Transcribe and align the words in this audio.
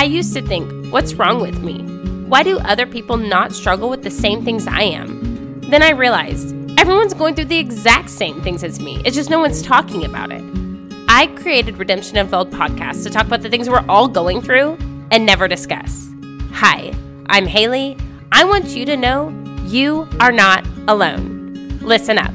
I 0.00 0.04
used 0.04 0.32
to 0.32 0.40
think, 0.40 0.90
what's 0.90 1.12
wrong 1.12 1.42
with 1.42 1.62
me? 1.62 1.82
Why 2.24 2.42
do 2.42 2.58
other 2.60 2.86
people 2.86 3.18
not 3.18 3.52
struggle 3.52 3.90
with 3.90 4.02
the 4.02 4.10
same 4.10 4.42
things 4.42 4.66
I 4.66 4.80
am? 4.80 5.60
Then 5.60 5.82
I 5.82 5.90
realized 5.90 6.54
everyone's 6.80 7.12
going 7.12 7.34
through 7.34 7.44
the 7.44 7.58
exact 7.58 8.08
same 8.08 8.40
things 8.40 8.64
as 8.64 8.80
me. 8.80 9.02
It's 9.04 9.14
just 9.14 9.28
no 9.28 9.38
one's 9.38 9.60
talking 9.60 10.06
about 10.06 10.32
it. 10.32 10.42
I 11.06 11.26
created 11.42 11.76
Redemption 11.76 12.16
Unveiled 12.16 12.50
podcast 12.50 13.02
to 13.02 13.10
talk 13.10 13.26
about 13.26 13.42
the 13.42 13.50
things 13.50 13.68
we're 13.68 13.84
all 13.90 14.08
going 14.08 14.40
through 14.40 14.78
and 15.10 15.26
never 15.26 15.46
discuss. 15.46 16.08
Hi, 16.52 16.94
I'm 17.26 17.44
Haley. 17.44 17.98
I 18.32 18.44
want 18.44 18.68
you 18.68 18.86
to 18.86 18.96
know 18.96 19.28
you 19.66 20.08
are 20.18 20.32
not 20.32 20.66
alone. 20.88 21.78
Listen 21.82 22.16
up. 22.16 22.32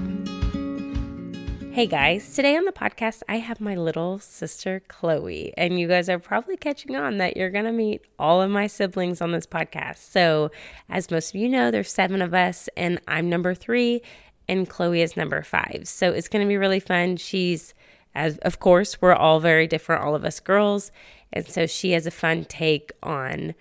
Hey 1.75 1.87
guys, 1.87 2.33
today 2.33 2.55
on 2.55 2.63
the 2.63 2.71
podcast, 2.71 3.21
I 3.27 3.39
have 3.39 3.59
my 3.59 3.75
little 3.75 4.17
sister 4.17 4.81
Chloe, 4.87 5.53
and 5.57 5.77
you 5.77 5.89
guys 5.89 6.07
are 6.07 6.19
probably 6.19 6.55
catching 6.55 6.95
on 6.95 7.17
that 7.17 7.35
you're 7.35 7.49
going 7.49 7.65
to 7.65 7.73
meet 7.73 8.01
all 8.17 8.41
of 8.41 8.49
my 8.49 8.65
siblings 8.65 9.19
on 9.19 9.33
this 9.33 9.45
podcast. 9.45 9.97
So, 9.97 10.51
as 10.87 11.11
most 11.11 11.35
of 11.35 11.41
you 11.41 11.49
know, 11.49 11.71
there's 11.71 11.91
seven 11.91 12.21
of 12.21 12.33
us, 12.33 12.69
and 12.77 13.01
I'm 13.09 13.29
number 13.29 13.53
three, 13.53 14.01
and 14.47 14.69
Chloe 14.69 15.01
is 15.01 15.17
number 15.17 15.43
five. 15.43 15.81
So, 15.83 16.13
it's 16.13 16.29
going 16.29 16.45
to 16.45 16.47
be 16.47 16.55
really 16.55 16.79
fun. 16.79 17.17
She's, 17.17 17.73
as 18.15 18.37
of 18.37 18.59
course, 18.59 19.01
we're 19.01 19.13
all 19.13 19.41
very 19.41 19.67
different, 19.67 20.01
all 20.01 20.15
of 20.15 20.23
us 20.23 20.39
girls, 20.39 20.93
and 21.33 21.45
so 21.45 21.67
she 21.67 21.91
has 21.91 22.07
a 22.07 22.11
fun 22.11 22.45
take 22.45 22.93
on 23.03 23.53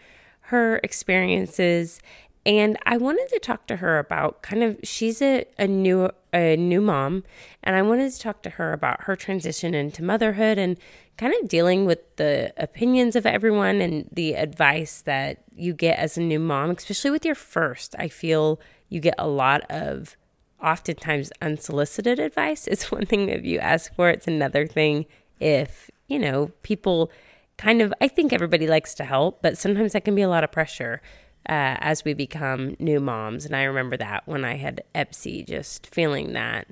her 0.48 0.78
experiences 0.84 2.00
and 2.46 2.76
I 2.84 2.96
wanted 2.98 3.28
to 3.30 3.38
talk 3.38 3.66
to 3.68 3.76
her 3.76 3.98
about 3.98 4.42
kind 4.42 4.62
of 4.62 4.78
she's 4.82 5.22
a, 5.22 5.46
a 5.58 5.66
new 5.66 6.10
a 6.32 6.56
new 6.56 6.80
mom 6.80 7.24
and 7.62 7.76
I 7.76 7.82
wanted 7.82 8.12
to 8.12 8.18
talk 8.18 8.42
to 8.42 8.50
her 8.50 8.72
about 8.72 9.04
her 9.04 9.16
transition 9.16 9.74
into 9.74 10.02
motherhood 10.02 10.58
and 10.58 10.76
kind 11.16 11.32
of 11.40 11.48
dealing 11.48 11.86
with 11.86 12.16
the 12.16 12.52
opinions 12.56 13.16
of 13.16 13.24
everyone 13.24 13.80
and 13.80 14.08
the 14.12 14.34
advice 14.34 15.00
that 15.02 15.44
you 15.54 15.72
get 15.72 15.98
as 15.98 16.18
a 16.18 16.20
new 16.20 16.40
mom, 16.40 16.70
especially 16.70 17.12
with 17.12 17.24
your 17.24 17.36
first. 17.36 17.94
I 17.98 18.08
feel 18.08 18.60
you 18.88 19.00
get 19.00 19.14
a 19.16 19.28
lot 19.28 19.62
of 19.70 20.16
oftentimes 20.62 21.30
unsolicited 21.41 22.19
advice. 22.19 22.66
It's 22.66 22.91
one 22.92 23.06
thing 23.06 23.28
if 23.28 23.44
you 23.44 23.58
ask 23.58 23.94
for, 23.94 24.10
it's 24.10 24.26
another 24.26 24.66
thing 24.66 25.06
if, 25.41 25.91
you 26.08 26.19
know, 26.19 26.50
people 26.62 27.10
kind 27.56 27.80
of 27.80 27.94
I 28.00 28.08
think 28.08 28.32
everybody 28.32 28.66
likes 28.66 28.94
to 28.97 29.04
help, 29.04 29.41
but 29.41 29.56
sometimes 29.56 29.92
that 29.92 30.04
can 30.04 30.16
be 30.16 30.22
a 30.22 30.28
lot 30.28 30.42
of 30.42 30.50
pressure 30.50 31.00
uh, 31.48 31.77
as 31.81 32.05
we 32.05 32.14
become 32.14 32.77
new 32.78 33.00
moms. 33.00 33.45
And 33.45 33.55
I 33.55 33.64
remember 33.64 33.97
that 33.98 34.27
when 34.27 34.45
I 34.45 34.56
had 34.56 34.83
Epsy, 34.95 35.47
just 35.47 35.87
feeling 35.87 36.33
that 36.33 36.69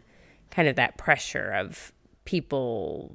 kind 0.50 0.68
of 0.68 0.76
that 0.76 0.98
pressure 0.98 1.50
of 1.50 1.92
people 2.24 3.12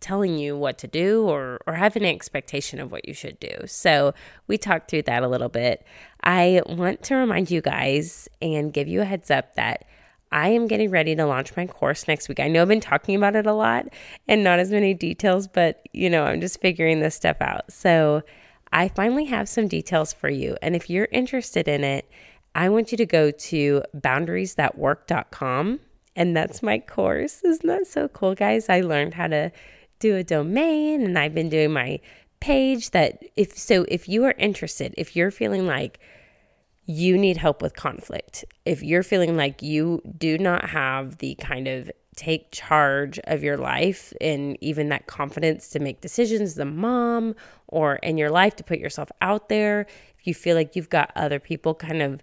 telling 0.00 0.36
you 0.36 0.56
what 0.56 0.78
to 0.78 0.88
do 0.88 1.22
or 1.28 1.60
or 1.66 1.74
having 1.74 2.02
an 2.02 2.08
expectation 2.08 2.80
of 2.80 2.90
what 2.90 3.06
you 3.06 3.14
should 3.14 3.38
do. 3.38 3.54
So 3.66 4.12
we 4.48 4.58
talked 4.58 4.90
through 4.90 5.02
that 5.02 5.22
a 5.22 5.28
little 5.28 5.48
bit. 5.48 5.86
I 6.22 6.60
want 6.66 7.02
to 7.04 7.14
remind 7.14 7.50
you 7.50 7.60
guys 7.60 8.28
and 8.42 8.72
give 8.72 8.88
you 8.88 9.00
a 9.00 9.04
heads 9.04 9.30
up 9.30 9.54
that 9.54 9.84
I 10.32 10.48
am 10.48 10.66
getting 10.66 10.90
ready 10.90 11.14
to 11.14 11.26
launch 11.26 11.56
my 11.56 11.66
course 11.66 12.08
next 12.08 12.28
week. 12.28 12.40
I 12.40 12.48
know 12.48 12.62
I've 12.62 12.68
been 12.68 12.80
talking 12.80 13.14
about 13.14 13.36
it 13.36 13.46
a 13.46 13.52
lot 13.52 13.86
and 14.26 14.42
not 14.42 14.58
as 14.58 14.70
many 14.70 14.94
details, 14.94 15.46
but 15.46 15.86
you 15.92 16.10
know, 16.10 16.24
I'm 16.24 16.40
just 16.40 16.60
figuring 16.60 17.00
this 17.00 17.14
stuff 17.14 17.36
out. 17.40 17.70
So 17.70 18.22
I 18.72 18.88
finally 18.88 19.26
have 19.26 19.48
some 19.48 19.68
details 19.68 20.12
for 20.12 20.30
you. 20.30 20.56
And 20.62 20.74
if 20.74 20.88
you're 20.88 21.08
interested 21.12 21.68
in 21.68 21.84
it, 21.84 22.10
I 22.54 22.68
want 22.68 22.92
you 22.92 22.98
to 22.98 23.06
go 23.06 23.30
to 23.30 23.82
boundariesthatwork.com. 23.96 25.80
And 26.14 26.36
that's 26.36 26.62
my 26.62 26.78
course. 26.78 27.42
Isn't 27.42 27.66
that 27.66 27.86
so 27.86 28.08
cool, 28.08 28.34
guys? 28.34 28.68
I 28.68 28.80
learned 28.80 29.14
how 29.14 29.28
to 29.28 29.50
do 29.98 30.16
a 30.16 30.24
domain 30.24 31.02
and 31.02 31.18
I've 31.18 31.34
been 31.34 31.48
doing 31.48 31.72
my 31.72 32.00
page 32.40 32.90
that 32.90 33.22
if 33.36 33.56
so 33.56 33.86
if 33.88 34.08
you 34.08 34.24
are 34.24 34.34
interested, 34.36 34.94
if 34.98 35.14
you're 35.14 35.30
feeling 35.30 35.66
like 35.66 36.00
you 36.84 37.16
need 37.16 37.36
help 37.36 37.62
with 37.62 37.76
conflict, 37.76 38.44
if 38.64 38.82
you're 38.82 39.04
feeling 39.04 39.36
like 39.36 39.62
you 39.62 40.02
do 40.18 40.36
not 40.36 40.70
have 40.70 41.18
the 41.18 41.36
kind 41.36 41.68
of 41.68 41.90
take 42.16 42.50
charge 42.50 43.18
of 43.24 43.42
your 43.42 43.56
life 43.56 44.12
and 44.20 44.58
even 44.60 44.88
that 44.90 45.06
confidence 45.06 45.68
to 45.70 45.78
make 45.78 46.00
decisions, 46.00 46.54
the 46.54 46.64
mom 46.64 47.34
or 47.68 47.96
in 47.96 48.18
your 48.18 48.30
life 48.30 48.54
to 48.56 48.64
put 48.64 48.78
yourself 48.78 49.10
out 49.22 49.48
there. 49.48 49.86
If 50.18 50.26
you 50.26 50.34
feel 50.34 50.54
like 50.54 50.76
you've 50.76 50.90
got 50.90 51.10
other 51.16 51.40
people 51.40 51.74
kind 51.74 52.02
of 52.02 52.22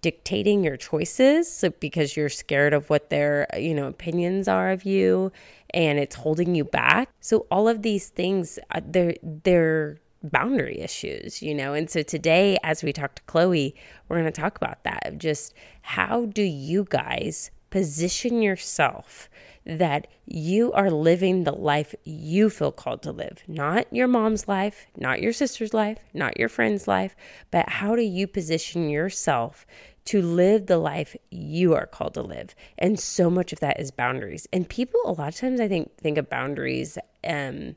dictating 0.00 0.62
your 0.62 0.76
choices 0.76 1.50
so 1.50 1.70
because 1.80 2.14
you're 2.14 2.28
scared 2.28 2.74
of 2.74 2.90
what 2.90 3.10
their, 3.10 3.46
you 3.58 3.74
know, 3.74 3.86
opinions 3.86 4.46
are 4.46 4.70
of 4.70 4.84
you 4.84 5.32
and 5.70 5.98
it's 5.98 6.14
holding 6.14 6.54
you 6.54 6.64
back. 6.64 7.08
So 7.20 7.46
all 7.50 7.68
of 7.68 7.82
these 7.82 8.08
things 8.08 8.58
uh, 8.70 8.80
they're 8.86 9.14
they're 9.22 9.98
boundary 10.22 10.78
issues, 10.78 11.42
you 11.42 11.54
know. 11.54 11.74
And 11.74 11.90
so 11.90 12.02
today 12.02 12.56
as 12.62 12.82
we 12.84 12.92
talk 12.92 13.14
to 13.16 13.22
Chloe, 13.22 13.74
we're 14.08 14.16
going 14.20 14.32
to 14.32 14.40
talk 14.40 14.56
about 14.56 14.84
that 14.84 15.14
just 15.18 15.54
how 15.82 16.26
do 16.26 16.42
you 16.42 16.86
guys 16.88 17.50
position 17.74 18.40
yourself 18.40 19.28
that 19.66 20.06
you 20.26 20.72
are 20.74 20.92
living 20.92 21.42
the 21.42 21.50
life 21.50 21.92
you 22.04 22.48
feel 22.48 22.70
called 22.70 23.02
to 23.02 23.10
live, 23.10 23.42
not 23.48 23.92
your 23.92 24.06
mom's 24.06 24.46
life, 24.46 24.86
not 24.96 25.20
your 25.20 25.32
sister's 25.32 25.74
life, 25.74 25.98
not 26.12 26.38
your 26.38 26.48
friend's 26.48 26.86
life, 26.86 27.16
but 27.50 27.68
how 27.68 27.96
do 27.96 28.02
you 28.02 28.28
position 28.28 28.88
yourself 28.88 29.66
to 30.04 30.22
live 30.22 30.66
the 30.66 30.78
life 30.78 31.16
you 31.30 31.74
are 31.74 31.86
called 31.86 32.14
to 32.14 32.22
live? 32.22 32.54
And 32.78 33.00
so 33.00 33.28
much 33.28 33.52
of 33.52 33.58
that 33.58 33.80
is 33.80 33.90
boundaries. 33.90 34.46
And 34.52 34.68
people 34.68 35.00
a 35.04 35.10
lot 35.10 35.30
of 35.30 35.34
times 35.34 35.58
I 35.58 35.66
think 35.66 35.96
think 35.96 36.16
of 36.16 36.30
boundaries 36.30 36.96
um 37.26 37.74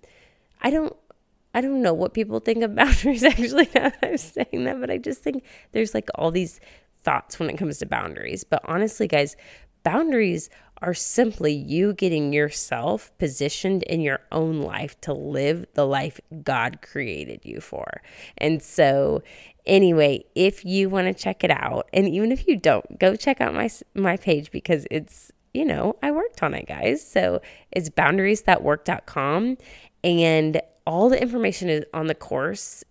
I 0.62 0.69
don't 0.69 0.96
I 1.56 1.62
don't 1.62 1.81
know 1.81 1.96
what 1.96 2.13
people 2.13 2.40
think 2.40 2.62
of 2.62 2.75
boundaries 2.84 3.24
actually 3.24 3.68
now 3.74 3.90
that 3.90 3.97
I'm 4.03 4.18
saying 4.18 4.66
that, 4.66 4.80
but 4.80 4.91
I 4.91 5.00
just 5.00 5.24
think 5.24 5.44
there's 5.72 5.96
like 5.96 6.09
all 6.13 6.30
these 6.30 6.59
thoughts 7.07 7.40
when 7.40 7.50
it 7.50 7.57
comes 7.57 7.78
to 7.78 7.86
boundaries. 7.86 8.44
But 8.44 8.62
honestly, 8.66 9.07
guys, 9.07 9.38
boundaries 9.88 10.50
are 10.81 10.94
simply 10.94 11.53
you 11.53 11.94
getting 11.94 12.34
yourself 12.34 13.09
positioned 13.18 13.84
in 13.84 14.02
your 14.02 14.20
own 14.34 14.59
life 14.59 15.00
to 15.00 15.14
live 15.14 15.66
the 15.75 15.86
life 15.86 16.20
God 16.44 16.81
created 16.81 17.46
you 17.46 17.62
for. 17.62 18.02
And 18.38 18.62
so, 18.62 19.24
anyway, 19.66 20.25
if 20.36 20.66
you 20.66 20.90
want 20.90 21.08
to 21.08 21.14
check 21.14 21.42
it 21.46 21.52
out, 21.52 21.88
and 21.94 22.06
even 22.09 22.34
if 22.34 22.50
you 22.50 22.58
don't, 22.58 23.00
go 23.00 23.16
check 23.16 23.40
out 23.40 23.53
my 23.53 23.70
my 23.96 24.18
page 24.18 24.52
because 24.52 24.86
it's 24.92 25.31
you 25.53 25.64
know 25.64 25.96
I 26.04 26.12
worked 26.12 26.44
on 26.44 26.54
it, 26.54 26.68
guys. 26.68 27.02
So 27.02 27.42
it's 27.72 27.90
boundariesthatwork.com, 27.90 29.58
and 30.04 30.62
all 30.86 31.08
the 31.08 31.22
information 31.22 31.69
is 31.69 31.86
on 31.94 32.08
the 32.08 32.16
course 32.16 32.84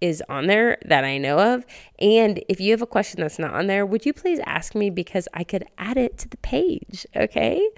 is 0.00 0.22
on 0.28 0.46
there 0.46 0.78
that 0.84 1.04
I 1.04 1.18
know 1.18 1.38
of. 1.38 1.64
And 1.98 2.42
if 2.48 2.60
you 2.60 2.70
have 2.72 2.82
a 2.82 2.86
question 2.86 3.20
that's 3.20 3.38
not 3.38 3.54
on 3.54 3.66
there, 3.66 3.84
would 3.84 4.06
you 4.06 4.12
please 4.12 4.40
ask 4.46 4.74
me 4.74 4.90
because 4.90 5.28
I 5.34 5.44
could 5.44 5.64
add 5.78 5.96
it 5.96 6.18
to 6.18 6.28
the 6.28 6.36
page, 6.38 7.06
okay? 7.14 7.68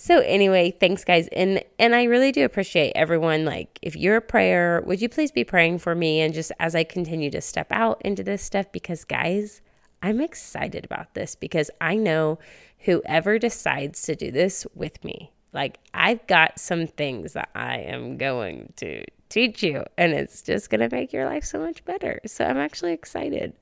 So 0.00 0.20
anyway, 0.20 0.70
thanks 0.78 1.04
guys. 1.04 1.28
And 1.32 1.62
and 1.78 1.92
I 1.92 2.04
really 2.04 2.30
do 2.30 2.44
appreciate 2.44 2.92
everyone 2.94 3.44
like 3.44 3.80
if 3.82 3.96
you're 3.96 4.16
a 4.16 4.20
prayer, 4.22 4.80
would 4.86 5.02
you 5.02 5.08
please 5.08 5.32
be 5.32 5.42
praying 5.42 5.78
for 5.78 5.96
me 5.96 6.20
and 6.20 6.32
just 6.32 6.52
as 6.60 6.76
I 6.76 6.84
continue 6.84 7.30
to 7.32 7.40
step 7.40 7.66
out 7.72 8.00
into 8.02 8.22
this 8.22 8.42
stuff 8.42 8.70
because 8.70 9.04
guys, 9.04 9.60
I'm 10.00 10.20
excited 10.20 10.84
about 10.84 11.14
this 11.14 11.34
because 11.34 11.68
I 11.80 11.96
know 11.96 12.38
whoever 12.78 13.40
decides 13.40 14.02
to 14.02 14.14
do 14.14 14.30
this 14.30 14.64
with 14.74 15.02
me, 15.02 15.32
like 15.52 15.80
I've 15.92 16.24
got 16.28 16.60
some 16.60 16.86
things 16.86 17.32
that 17.32 17.48
I 17.56 17.78
am 17.78 18.18
going 18.18 18.72
to 18.76 19.02
teach 19.28 19.62
you, 19.62 19.84
and 19.96 20.12
it's 20.12 20.42
just 20.42 20.70
going 20.70 20.80
to 20.80 20.94
make 20.94 21.12
your 21.12 21.26
life 21.26 21.44
so 21.44 21.58
much 21.58 21.84
better. 21.84 22.20
So 22.26 22.44
I'm 22.44 22.56
actually 22.56 22.92
excited. 22.92 23.52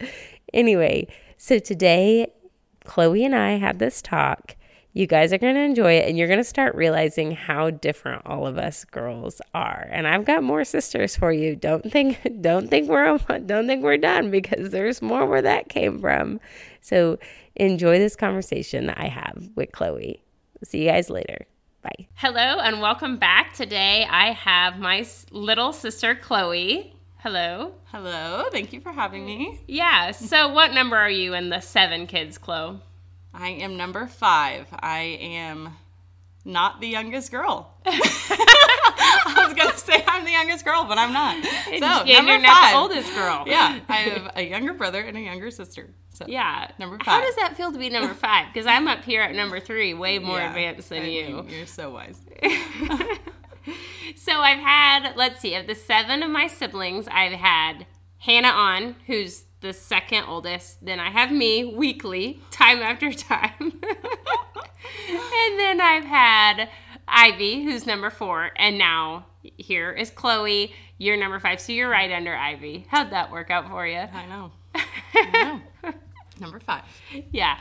Anyway, 0.52 1.08
so 1.36 1.58
today, 1.58 2.28
Chloe 2.84 3.24
and 3.24 3.34
I 3.34 3.52
had 3.52 3.78
this 3.78 4.00
talk. 4.00 4.56
You 4.92 5.06
guys 5.06 5.30
are 5.32 5.38
going 5.38 5.56
to 5.56 5.60
enjoy 5.60 5.92
it, 5.94 6.08
and 6.08 6.16
you're 6.16 6.28
going 6.28 6.40
to 6.40 6.44
start 6.44 6.74
realizing 6.74 7.32
how 7.32 7.70
different 7.70 8.22
all 8.24 8.46
of 8.46 8.56
us 8.56 8.84
girls 8.86 9.42
are. 9.52 9.86
And 9.90 10.08
I've 10.08 10.24
got 10.24 10.42
more 10.42 10.64
sisters 10.64 11.14
for 11.14 11.32
you. 11.32 11.54
Don't 11.54 11.90
think, 11.92 12.18
don't 12.40 12.68
think 12.68 12.88
we're, 12.88 13.18
don't 13.18 13.66
think 13.66 13.82
we're 13.82 13.98
done 13.98 14.30
because 14.30 14.70
there's 14.70 15.02
more 15.02 15.26
where 15.26 15.42
that 15.42 15.68
came 15.68 16.00
from. 16.00 16.40
So 16.80 17.18
enjoy 17.56 17.98
this 17.98 18.16
conversation 18.16 18.86
that 18.86 18.98
I 18.98 19.08
have 19.08 19.50
with 19.54 19.72
Chloe. 19.72 20.22
See 20.64 20.84
you 20.84 20.90
guys 20.90 21.10
later. 21.10 21.46
Bye. 21.86 22.08
Hello 22.14 22.58
and 22.58 22.80
welcome 22.80 23.16
back. 23.16 23.54
Today 23.54 24.04
I 24.10 24.32
have 24.32 24.80
my 24.80 25.06
little 25.30 25.72
sister 25.72 26.16
Chloe. 26.16 26.92
Hello. 27.18 27.74
Hello. 27.92 28.46
Thank 28.50 28.72
you 28.72 28.80
for 28.80 28.90
having 28.90 29.24
me. 29.24 29.60
Yeah. 29.68 30.10
So, 30.10 30.48
what 30.52 30.72
number 30.72 30.96
are 30.96 31.10
you 31.10 31.34
in 31.34 31.48
the 31.48 31.60
seven 31.60 32.08
kids, 32.08 32.38
Chloe? 32.38 32.80
I 33.32 33.50
am 33.50 33.76
number 33.76 34.08
five. 34.08 34.66
I 34.72 35.16
am 35.20 35.76
not 36.44 36.80
the 36.80 36.88
youngest 36.88 37.30
girl. 37.30 37.72
I 38.98 39.44
was 39.46 39.54
gonna 39.54 39.76
say 39.76 40.04
I'm 40.06 40.24
the 40.24 40.30
youngest 40.30 40.64
girl, 40.64 40.84
but 40.84 40.98
I'm 40.98 41.12
not. 41.12 41.42
So 41.44 41.70
and 41.70 42.08
you're 42.08 42.22
five. 42.22 42.42
not 42.42 42.70
the 42.70 42.76
oldest 42.78 43.14
girl. 43.14 43.44
Yeah, 43.46 43.80
I 43.88 43.96
have 43.96 44.32
a 44.36 44.42
younger 44.42 44.72
brother 44.72 45.00
and 45.00 45.16
a 45.16 45.20
younger 45.20 45.50
sister. 45.50 45.90
So 46.10 46.24
yeah, 46.26 46.70
number 46.78 46.96
five. 46.98 47.06
How 47.06 47.20
does 47.20 47.36
that 47.36 47.56
feel 47.56 47.72
to 47.72 47.78
be 47.78 47.90
number 47.90 48.14
five? 48.14 48.46
Because 48.52 48.66
I'm 48.66 48.88
up 48.88 49.04
here 49.04 49.20
at 49.20 49.34
number 49.34 49.60
three, 49.60 49.92
way 49.92 50.18
more 50.18 50.38
yeah, 50.38 50.48
advanced 50.48 50.88
than 50.88 51.02
I 51.02 51.06
you. 51.06 51.42
Mean, 51.42 51.48
you're 51.50 51.66
so 51.66 51.90
wise. 51.90 52.18
so 54.16 54.32
I've 54.32 54.60
had, 54.60 55.14
let's 55.16 55.40
see, 55.40 55.54
of 55.54 55.66
the 55.66 55.74
seven 55.74 56.22
of 56.22 56.30
my 56.30 56.46
siblings, 56.46 57.06
I've 57.08 57.32
had 57.32 57.86
Hannah 58.18 58.48
on, 58.48 58.96
who's 59.06 59.44
the 59.60 59.72
second 59.72 60.24
oldest. 60.26 60.84
Then 60.84 61.00
I 61.00 61.10
have 61.10 61.30
me 61.30 61.64
weekly, 61.64 62.40
time 62.50 62.78
after 62.78 63.12
time. 63.12 63.52
and 63.60 65.58
then 65.58 65.80
I've 65.80 66.04
had 66.04 66.70
Ivy, 67.08 67.64
who's 67.64 67.86
number 67.86 68.10
four. 68.10 68.50
And 68.56 68.78
now 68.78 69.26
here 69.42 69.92
is 69.92 70.10
Chloe, 70.10 70.72
you're 70.98 71.16
number 71.16 71.38
five. 71.38 71.60
So 71.60 71.72
you're 71.72 71.90
right 71.90 72.10
under 72.10 72.34
Ivy. 72.34 72.86
How'd 72.88 73.10
that 73.10 73.30
work 73.30 73.50
out 73.50 73.68
for 73.68 73.86
you? 73.86 73.98
I 73.98 74.26
know. 74.26 74.52
I 75.14 75.60
know. 75.84 75.92
number 76.40 76.60
five. 76.60 76.82
Yeah. 77.30 77.58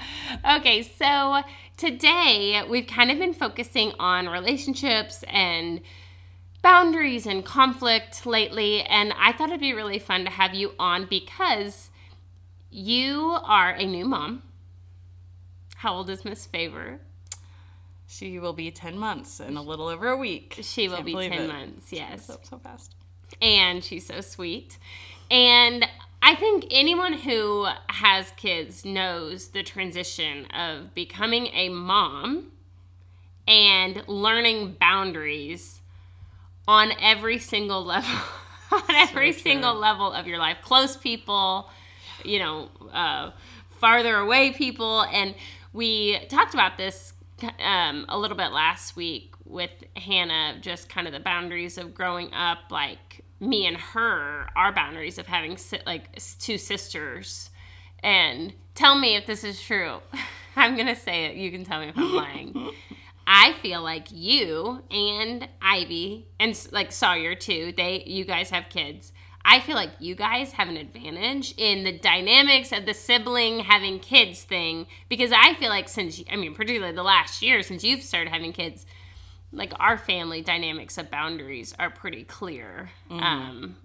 Okay, 0.57 0.81
so 0.81 1.41
today 1.77 2.63
we've 2.69 2.87
kind 2.87 3.11
of 3.11 3.19
been 3.19 3.33
focusing 3.33 3.93
on 3.99 4.27
relationships 4.27 5.23
and 5.27 5.81
boundaries 6.61 7.27
and 7.27 7.45
conflict 7.45 8.25
lately, 8.25 8.81
and 8.81 9.13
I 9.17 9.31
thought 9.31 9.49
it'd 9.49 9.59
be 9.59 9.73
really 9.73 9.99
fun 9.99 10.25
to 10.25 10.31
have 10.31 10.53
you 10.55 10.73
on 10.79 11.05
because 11.05 11.91
you 12.71 13.37
are 13.43 13.71
a 13.71 13.85
new 13.85 14.05
mom. 14.05 14.41
How 15.77 15.93
old 15.93 16.09
is 16.09 16.25
Miss 16.25 16.45
Favor? 16.47 16.99
She 18.17 18.39
will 18.39 18.53
be 18.53 18.71
10 18.71 18.97
months 18.97 19.41
in 19.41 19.57
a 19.57 19.61
little 19.61 19.89
over 19.89 20.07
a 20.07 20.15
week. 20.15 20.59
She 20.61 20.87
will 20.87 20.95
Can't 20.97 21.05
be 21.05 21.13
10 21.13 21.33
it. 21.33 21.47
months, 21.49 21.91
yes. 21.91 22.25
So, 22.27 22.39
so 22.43 22.57
fast. 22.59 22.95
and 23.41 23.83
she's 23.83 24.05
so 24.05 24.21
sweet. 24.21 24.77
And 25.29 25.85
I 26.21 26.35
think 26.35 26.65
anyone 26.71 27.11
who 27.11 27.67
has 27.89 28.31
kids 28.37 28.85
knows 28.85 29.49
the 29.49 29.63
transition 29.63 30.45
of 30.45 30.95
becoming 30.95 31.47
a 31.47 31.67
mom 31.67 32.53
and 33.49 34.07
learning 34.07 34.77
boundaries 34.79 35.81
on 36.69 36.93
every 37.01 37.37
single 37.37 37.83
level, 37.83 38.17
on 38.71 38.95
every 38.95 39.33
single 39.33 39.75
level 39.75 40.13
of 40.13 40.25
your 40.25 40.37
life. 40.37 40.59
Close 40.61 40.95
people, 40.95 41.69
you 42.23 42.39
know, 42.39 42.69
uh, 42.93 43.31
farther 43.81 44.15
away 44.15 44.51
people. 44.53 45.01
And 45.03 45.35
we 45.73 46.17
talked 46.29 46.53
about 46.53 46.77
this 46.77 47.11
um, 47.59 48.05
a 48.09 48.17
little 48.17 48.37
bit 48.37 48.51
last 48.51 48.95
week 48.95 49.33
with 49.45 49.71
Hannah, 49.95 50.57
just 50.61 50.89
kind 50.89 51.07
of 51.07 51.13
the 51.13 51.19
boundaries 51.19 51.77
of 51.77 51.93
growing 51.93 52.33
up, 52.33 52.59
like 52.71 53.23
me 53.39 53.67
and 53.67 53.77
her, 53.77 54.47
our 54.55 54.71
boundaries 54.73 55.17
of 55.17 55.27
having 55.27 55.57
si- 55.57 55.81
like 55.85 56.17
two 56.39 56.57
sisters. 56.57 57.49
And 58.03 58.53
tell 58.73 58.95
me 58.95 59.15
if 59.15 59.25
this 59.25 59.43
is 59.43 59.61
true. 59.61 59.99
I'm 60.55 60.75
going 60.75 60.87
to 60.87 60.95
say 60.95 61.25
it. 61.25 61.35
You 61.35 61.51
can 61.51 61.65
tell 61.65 61.81
me 61.81 61.89
if 61.89 61.97
I'm 61.97 62.13
lying. 62.13 62.71
I 63.27 63.53
feel 63.53 63.81
like 63.81 64.07
you 64.11 64.83
and 64.91 65.47
Ivy 65.61 66.27
and 66.39 66.67
like 66.71 66.91
Sawyer 66.91 67.33
too. 67.35 67.73
They 67.75 68.03
you 68.05 68.23
guys 68.23 68.51
have 68.51 68.69
kids. 68.69 69.11
I 69.47 69.59
feel 69.59 69.75
like 69.75 69.91
you 69.99 70.15
guys 70.15 70.53
have 70.53 70.67
an 70.67 70.75
advantage 70.77 71.53
in 71.57 71.83
the 71.83 71.97
dynamics 71.97 72.71
of 72.71 72.85
the 72.87 72.93
sibling 72.95 73.59
having 73.59 73.99
kids 73.99 74.43
thing 74.43 74.87
because 75.07 75.31
I 75.31 75.53
feel 75.53 75.69
like 75.69 75.87
since 75.87 76.21
I 76.31 76.35
mean 76.35 76.55
particularly 76.55 76.95
the 76.95 77.03
last 77.03 77.41
year 77.41 77.61
since 77.61 77.83
you've 77.83 78.01
started 78.01 78.31
having 78.33 78.53
kids, 78.53 78.85
like 79.51 79.71
our 79.79 79.97
family 79.97 80.41
dynamics 80.41 80.97
of 80.97 81.11
boundaries 81.11 81.75
are 81.77 81.91
pretty 81.91 82.23
clear. 82.23 82.89
Um, 83.09 83.77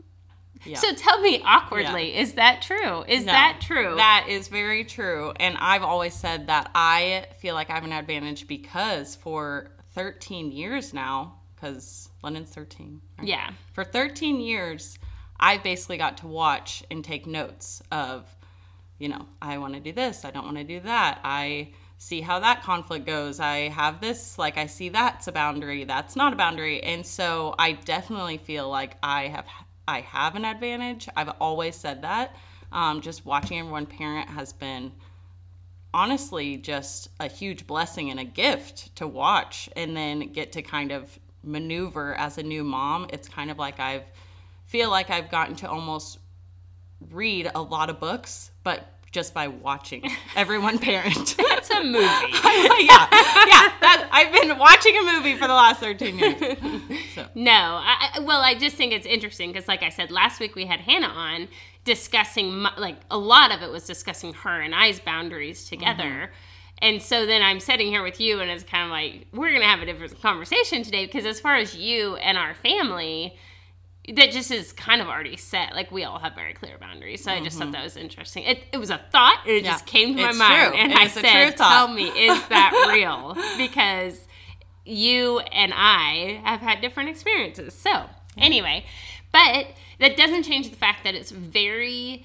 Yeah. 0.65 0.77
So 0.79 0.93
tell 0.95 1.21
me 1.21 1.43
awkwardly, 1.45 2.17
is 2.17 2.35
that 2.35 2.61
true? 2.63 3.03
Is 3.09 3.25
No, 3.25 3.33
that 3.33 3.61
true? 3.63 3.95
That 3.97 4.27
is 4.29 4.49
very 4.49 4.85
true. 4.85 5.33
And 5.41 5.57
I've 5.59 5.83
always 5.83 6.13
said 6.15 6.49
that 6.49 6.71
I 6.75 7.27
feel 7.39 7.55
like 7.55 7.71
I 7.71 7.75
have 7.75 7.85
an 7.85 7.93
advantage 7.93 8.47
because 8.47 9.17
for 9.17 9.71
13 9.93 10.53
years 10.53 10.93
now, 10.93 11.37
because 11.55 12.11
London's 12.23 12.51
13. 12.51 13.01
right? 13.19 13.27
yeah. 13.27 13.51
For 13.73 13.85
13 13.85 14.41
years, 14.41 14.99
I've 15.41 15.63
basically 15.63 15.97
got 15.97 16.19
to 16.19 16.27
watch 16.27 16.85
and 16.91 17.05
take 17.05 17.27
notes 17.27 17.83
of, 17.91 18.25
you 18.99 19.09
know, 19.09 19.27
I 19.41 19.59
want 19.59 19.75
to 19.75 19.81
do 19.81 19.93
this, 19.93 20.25
I 20.25 20.31
don't 20.31 20.45
want 20.45 20.59
to 20.59 20.65
do 20.65 20.81
that. 20.81 21.21
I 21.25 21.73
see 21.99 22.21
how 22.21 22.41
that 22.41 22.63
conflict 22.63 23.07
goes. 23.07 23.41
I 23.41 23.69
have 23.69 24.01
this, 24.01 24.39
like, 24.39 24.57
I 24.57 24.67
see 24.67 24.91
that's 24.91 25.27
a 25.27 25.33
boundary, 25.33 25.85
that's 25.85 26.15
not 26.15 26.33
a 26.33 26.37
boundary. 26.37 26.83
And 26.83 27.05
so 27.05 27.55
I 27.59 27.73
definitely 27.73 28.39
feel 28.39 28.69
like 28.69 28.97
I 29.03 29.29
have. 29.29 29.47
I 29.89 30.03
have 30.03 30.37
an 30.37 30.45
advantage. 30.45 31.09
I've 31.17 31.33
always 31.41 31.75
said 31.75 32.03
that. 32.03 32.37
Um, 32.71 33.01
just 33.01 33.27
watching 33.27 33.59
everyone 33.59 33.87
parent 33.87 34.29
has 34.29 34.53
been 34.53 34.93
honestly 35.93 36.57
just 36.57 37.09
a 37.19 37.27
huge 37.27 37.67
blessing 37.67 38.11
and 38.11 38.21
a 38.21 38.25
gift 38.25 38.95
to 38.97 39.09
watch 39.09 39.69
and 39.75 39.97
then 39.97 40.33
get 40.33 40.53
to 40.53 40.63
kind 40.63 40.93
of 40.93 41.19
maneuver 41.43 42.15
as 42.15 42.39
a 42.39 42.43
new 42.43 42.63
mom 42.63 43.07
it's 43.11 43.29
kind 43.29 43.51
of 43.51 43.59
like 43.59 43.81
i've 43.81 44.05
feel 44.71 44.89
like 44.91 45.11
i've 45.11 45.31
gotten 45.31 45.55
to 45.57 45.69
almost 45.69 46.19
read 47.11 47.51
a 47.55 47.61
lot 47.61 47.91
of 47.91 47.99
books 47.99 48.51
but 48.63 48.87
just 49.11 49.35
by 49.35 49.49
watching 49.49 50.09
everyone 50.37 50.79
parent 50.79 51.35
That's 51.49 51.69
a 51.71 51.83
movie. 51.83 51.99
yeah 51.99 53.09
yeah 53.11 53.73
that, 53.81 54.09
i've 54.13 54.33
been 54.33 54.57
watching 54.59 54.97
a 54.97 55.03
movie 55.03 55.35
for 55.37 55.49
the 55.49 55.55
last 55.55 55.81
13 55.81 56.19
years 56.19 56.41
No, 57.35 57.53
I, 57.53 58.11
I- 58.15 58.21
well, 58.21 58.41
I 58.41 58.55
just 58.55 58.77
think 58.77 58.93
it's 58.93 59.07
interesting 59.07 59.53
because, 59.53 59.69
like 59.69 59.83
I 59.83 59.89
said, 59.89 60.11
last 60.11 60.41
week 60.41 60.55
we 60.55 60.65
had 60.67 60.81
Hannah 60.81 61.09
on 61.09 61.49
discussing, 61.85 62.53
my, 62.63 62.73
like, 62.79 62.97
a 63.11 63.19
lot 63.19 63.53
of 63.55 63.63
it 63.63 63.71
was 63.71 63.85
discussing 63.87 64.33
her 64.35 64.61
and 64.61 64.75
I's 64.75 65.01
boundaries 65.01 65.65
together. 65.69 66.05
Mm-hmm. 66.05 66.33
And 66.83 67.03
so 67.03 67.27
then 67.27 67.43
I'm 67.43 67.61
sitting 67.61 67.89
here 67.89 68.03
with 68.03 68.21
you, 68.21 68.41
and 68.41 68.51
it's 68.51 68.65
kind 68.65 68.85
of 68.85 68.91
like, 68.91 69.27
we're 69.33 69.51
going 69.51 69.61
to 69.63 69.67
have 69.69 69.81
a 69.81 69.87
different 69.87 70.21
conversation 70.23 70.83
today 70.83 71.05
because, 71.07 71.25
as 71.27 71.41
far 71.41 71.57
as 71.57 71.75
you 71.77 72.17
and 72.17 72.37
our 72.39 72.55
family, 72.55 73.37
that 74.15 74.31
just 74.31 74.51
is 74.51 74.73
kind 74.73 75.01
of 75.01 75.09
already 75.09 75.37
set. 75.37 75.75
Like, 75.75 75.93
we 75.93 76.05
all 76.05 76.19
have 76.19 76.35
very 76.35 76.55
clear 76.55 76.79
boundaries. 76.79 77.23
So 77.23 77.31
I 77.33 77.41
just 77.43 77.59
thought 77.59 77.73
that 77.73 77.85
was 77.85 77.97
interesting. 77.97 78.45
It, 78.45 78.65
it 78.73 78.79
was 78.79 78.91
a 78.91 78.99
thought, 79.13 79.41
it 79.47 79.51
Mm-hmm. 79.59 79.65
Yeah, 79.67 79.73
just 79.73 79.87
came 79.87 80.17
to 80.17 80.23
my 80.23 80.29
it's 80.31 80.39
mind. 80.39 80.71
true. 80.73 80.79
And 80.81 80.93
It 80.93 80.99
I 80.99 81.07
said, 81.09 81.57
tell 81.57 81.89
me, 81.89 82.05
is 82.09 82.47
that 82.49 82.89
real? 82.93 83.37
Because 83.57 84.27
you 84.85 85.39
and 85.41 85.73
I 85.75 86.41
have 86.45 86.61
had 86.61 86.81
different 86.81 87.11
experiences. 87.11 87.75
So, 87.75 88.07
anyway, 88.37 88.85
but 89.33 89.67
that 90.01 90.17
doesn't 90.17 90.43
change 90.45 90.71
the 90.71 90.77
fact 90.77 91.05
that 91.05 91.15
it's 91.15 91.31
very 91.31 92.25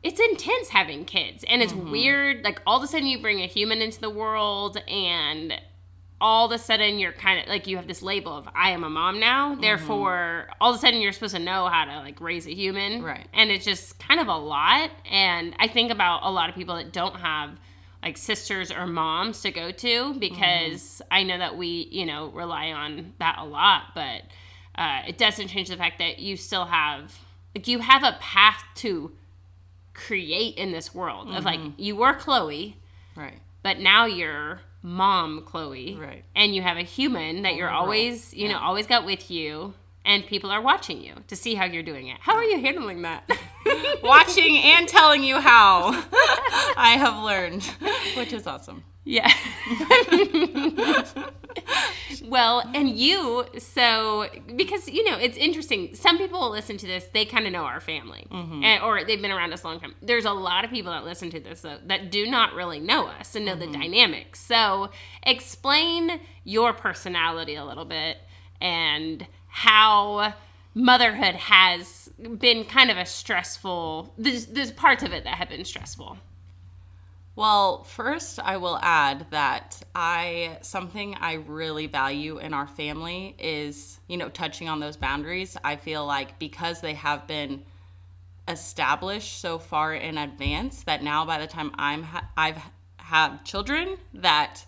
it's 0.00 0.20
intense 0.20 0.68
having 0.68 1.04
kids 1.04 1.44
and 1.48 1.60
it's 1.60 1.72
weird 1.72 2.44
like 2.44 2.62
all 2.64 2.76
of 2.78 2.84
a 2.84 2.86
sudden 2.86 3.08
you 3.08 3.20
bring 3.20 3.40
a 3.42 3.46
human 3.46 3.82
into 3.82 4.00
the 4.00 4.08
world 4.08 4.76
and 4.86 5.60
all 6.20 6.46
of 6.46 6.52
a 6.52 6.58
sudden 6.58 6.98
you're 6.98 7.12
kind 7.12 7.40
of 7.40 7.46
like 7.46 7.66
you 7.66 7.76
have 7.76 7.86
this 7.86 8.02
label 8.02 8.36
of 8.36 8.48
I 8.54 8.70
am 8.70 8.84
a 8.84 8.90
mom 8.90 9.20
now. 9.20 9.52
Mm-hmm. 9.52 9.60
Therefore, 9.60 10.48
all 10.60 10.70
of 10.70 10.76
a 10.76 10.78
sudden 10.78 11.00
you're 11.00 11.12
supposed 11.12 11.34
to 11.34 11.40
know 11.40 11.68
how 11.68 11.84
to 11.84 11.98
like 11.98 12.20
raise 12.20 12.46
a 12.46 12.54
human. 12.54 13.02
Right. 13.02 13.26
And 13.32 13.50
it's 13.50 13.64
just 13.64 13.98
kind 13.98 14.20
of 14.20 14.28
a 14.28 14.36
lot. 14.36 14.90
And 15.10 15.54
I 15.58 15.68
think 15.68 15.92
about 15.92 16.20
a 16.24 16.30
lot 16.30 16.48
of 16.48 16.54
people 16.54 16.76
that 16.76 16.92
don't 16.92 17.16
have 17.16 17.50
like 18.02 18.16
sisters 18.16 18.70
or 18.70 18.86
moms 18.86 19.42
to 19.42 19.50
go 19.50 19.70
to 19.70 20.14
because 20.14 20.82
mm-hmm. 20.82 21.08
I 21.10 21.22
know 21.24 21.38
that 21.38 21.56
we, 21.56 21.88
you 21.90 22.06
know, 22.06 22.28
rely 22.28 22.72
on 22.72 23.14
that 23.18 23.38
a 23.38 23.44
lot, 23.44 23.94
but 23.94 24.22
uh, 24.74 25.02
it 25.06 25.18
doesn't 25.18 25.48
change 25.48 25.68
the 25.68 25.76
fact 25.76 25.98
that 25.98 26.18
you 26.18 26.36
still 26.36 26.64
have 26.64 27.18
like 27.54 27.66
you 27.66 27.80
have 27.80 28.04
a 28.04 28.16
path 28.20 28.62
to 28.76 29.12
create 29.94 30.56
in 30.56 30.70
this 30.70 30.94
world 30.94 31.28
of 31.30 31.44
like 31.44 31.58
mm-hmm. 31.58 31.80
you 31.80 31.96
were 31.96 32.14
Chloe, 32.14 32.76
right 33.16 33.40
but 33.62 33.80
now 33.80 34.06
you're 34.06 34.60
mom 34.82 35.42
Chloe. 35.42 35.96
Right. 36.00 36.24
And 36.34 36.54
you 36.54 36.62
have 36.62 36.76
a 36.76 36.82
human 36.82 37.42
that 37.42 37.54
oh 37.54 37.56
you're 37.56 37.68
Overall, 37.68 37.82
always, 37.82 38.34
you 38.34 38.48
know, 38.48 38.58
always 38.58 38.86
got 38.86 39.04
with 39.04 39.30
you 39.30 39.74
and 40.04 40.26
people 40.26 40.50
are 40.50 40.62
watching 40.62 41.02
you 41.02 41.14
to 41.26 41.36
see 41.36 41.54
how 41.54 41.64
you're 41.66 41.82
doing 41.82 42.08
it. 42.08 42.18
How 42.20 42.34
are 42.34 42.44
you 42.44 42.60
handling 42.60 43.02
that? 43.02 43.28
watching 44.02 44.56
and 44.58 44.88
telling 44.88 45.22
you 45.22 45.40
how 45.40 45.88
i 46.76 46.96
have 46.98 47.22
learned 47.22 47.64
which 48.16 48.32
is 48.32 48.46
awesome 48.46 48.82
yeah. 49.08 49.32
well, 52.24 52.62
and 52.74 52.90
you, 52.90 53.46
so 53.56 54.28
because 54.54 54.86
you 54.86 55.02
know, 55.02 55.16
it's 55.16 55.38
interesting. 55.38 55.94
Some 55.94 56.18
people 56.18 56.38
will 56.40 56.50
listen 56.50 56.76
to 56.76 56.86
this; 56.86 57.06
they 57.14 57.24
kind 57.24 57.46
of 57.46 57.52
know 57.52 57.64
our 57.64 57.80
family, 57.80 58.26
mm-hmm. 58.30 58.62
and, 58.62 58.82
or 58.82 59.04
they've 59.04 59.20
been 59.22 59.30
around 59.30 59.54
us 59.54 59.62
a 59.62 59.66
long 59.66 59.80
time. 59.80 59.94
There's 60.02 60.26
a 60.26 60.32
lot 60.32 60.66
of 60.66 60.70
people 60.70 60.92
that 60.92 61.06
listen 61.06 61.30
to 61.30 61.40
this 61.40 61.62
though, 61.62 61.78
that 61.86 62.10
do 62.10 62.26
not 62.30 62.52
really 62.52 62.80
know 62.80 63.06
us 63.06 63.34
and 63.34 63.46
know 63.46 63.54
the 63.54 63.64
mm-hmm. 63.64 63.80
dynamics. 63.80 64.40
So, 64.40 64.90
explain 65.22 66.20
your 66.44 66.74
personality 66.74 67.54
a 67.54 67.64
little 67.64 67.86
bit 67.86 68.18
and 68.60 69.26
how 69.46 70.34
motherhood 70.74 71.34
has 71.34 72.10
been 72.38 72.64
kind 72.64 72.90
of 72.90 72.98
a 72.98 73.06
stressful. 73.06 74.12
There's, 74.18 74.46
there's 74.46 74.70
parts 74.70 75.02
of 75.02 75.12
it 75.14 75.24
that 75.24 75.38
have 75.38 75.48
been 75.48 75.64
stressful. 75.64 76.18
Well, 77.38 77.84
first, 77.84 78.40
I 78.40 78.56
will 78.56 78.80
add 78.82 79.26
that 79.30 79.80
I 79.94 80.58
something 80.62 81.14
I 81.14 81.34
really 81.34 81.86
value 81.86 82.38
in 82.38 82.52
our 82.52 82.66
family 82.66 83.36
is, 83.38 84.00
you 84.08 84.16
know, 84.16 84.28
touching 84.28 84.68
on 84.68 84.80
those 84.80 84.96
boundaries. 84.96 85.56
I 85.62 85.76
feel 85.76 86.04
like 86.04 86.40
because 86.40 86.80
they 86.80 86.94
have 86.94 87.28
been 87.28 87.62
established 88.48 89.40
so 89.40 89.60
far 89.60 89.94
in 89.94 90.18
advance 90.18 90.82
that 90.82 91.04
now 91.04 91.24
by 91.24 91.38
the 91.38 91.46
time 91.46 91.70
I'm 91.76 92.02
ha- 92.02 92.28
I've 92.36 92.60
had 92.96 93.44
children 93.44 93.98
that 94.14 94.64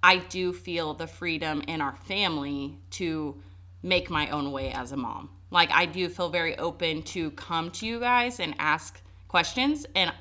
I 0.00 0.18
do 0.18 0.52
feel 0.52 0.94
the 0.94 1.08
freedom 1.08 1.62
in 1.66 1.80
our 1.80 1.96
family 1.96 2.78
to 2.92 3.42
make 3.82 4.08
my 4.08 4.30
own 4.30 4.52
way 4.52 4.70
as 4.70 4.92
a 4.92 4.96
mom. 4.96 5.30
Like 5.50 5.72
I 5.72 5.86
do 5.86 6.08
feel 6.08 6.28
very 6.28 6.56
open 6.58 7.02
to 7.14 7.32
come 7.32 7.72
to 7.72 7.86
you 7.86 7.98
guys 7.98 8.38
and 8.38 8.54
ask 8.60 9.00
questions 9.26 9.84
and 9.96 10.12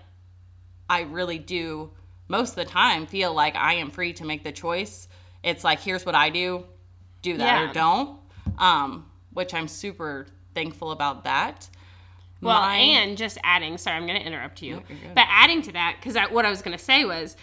I 0.93 1.01
really 1.01 1.39
do 1.39 1.91
most 2.27 2.51
of 2.51 2.55
the 2.55 2.65
time 2.65 3.05
feel 3.07 3.33
like 3.33 3.55
I 3.55 3.73
am 3.75 3.89
free 3.89 4.13
to 4.13 4.25
make 4.25 4.43
the 4.43 4.51
choice. 4.51 5.07
It's 5.43 5.63
like 5.63 5.79
here's 5.81 6.05
what 6.05 6.15
I 6.15 6.29
do, 6.29 6.65
do 7.21 7.37
that 7.37 7.61
Yeah. 7.61 7.69
or 7.69 7.73
don't. 7.73 8.19
Um 8.57 9.05
which 9.33 9.53
I'm 9.53 9.67
super 9.67 10.27
thankful 10.53 10.91
about 10.91 11.23
that. 11.23 11.67
Well, 12.41 12.59
My- 12.61 12.75
and 12.77 13.17
just 13.17 13.37
adding, 13.43 13.77
sorry, 13.79 13.97
I'm 13.97 14.05
going 14.05 14.19
to 14.19 14.25
interrupt 14.27 14.61
you, 14.61 14.83
but 15.15 15.25
adding 15.29 15.61
to 15.63 15.71
that, 15.71 15.95
because 15.99 16.15
what 16.31 16.45
I 16.45 16.49
was 16.51 16.61
going 16.61 16.77
to 16.77 16.83
say 16.83 17.03
was, 17.05 17.35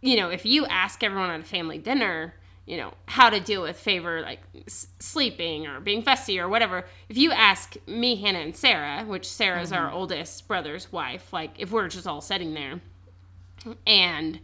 you 0.00 0.16
know, 0.16 0.28
if 0.30 0.44
you 0.46 0.64
ask 0.66 1.02
everyone 1.02 1.30
at 1.30 1.40
a 1.40 1.44
family 1.44 1.78
dinner, 1.78 2.34
you 2.66 2.76
know, 2.78 2.94
how 3.06 3.28
to 3.30 3.40
deal 3.40 3.62
with 3.62 3.78
favor 3.78 4.20
like 4.22 4.40
s- 4.66 4.86
sleeping 4.98 5.66
or 5.66 5.80
being 5.80 6.02
fussy 6.02 6.38
or 6.40 6.48
whatever, 6.48 6.84
if 7.08 7.16
you 7.18 7.30
ask 7.30 7.76
me, 7.86 8.16
Hannah, 8.16 8.38
and 8.38 8.56
Sarah, 8.56 9.04
which 9.04 9.28
Sarah's 9.28 9.70
our 9.72 9.86
Mm-hmm. 9.88 9.96
oldest 9.96 10.48
brother's 10.48 10.90
wife, 10.90 11.32
like 11.32 11.50
if 11.58 11.70
we're 11.70 11.88
just 11.88 12.06
all 12.06 12.20
sitting 12.22 12.54
there 12.54 12.80
and 13.86 14.40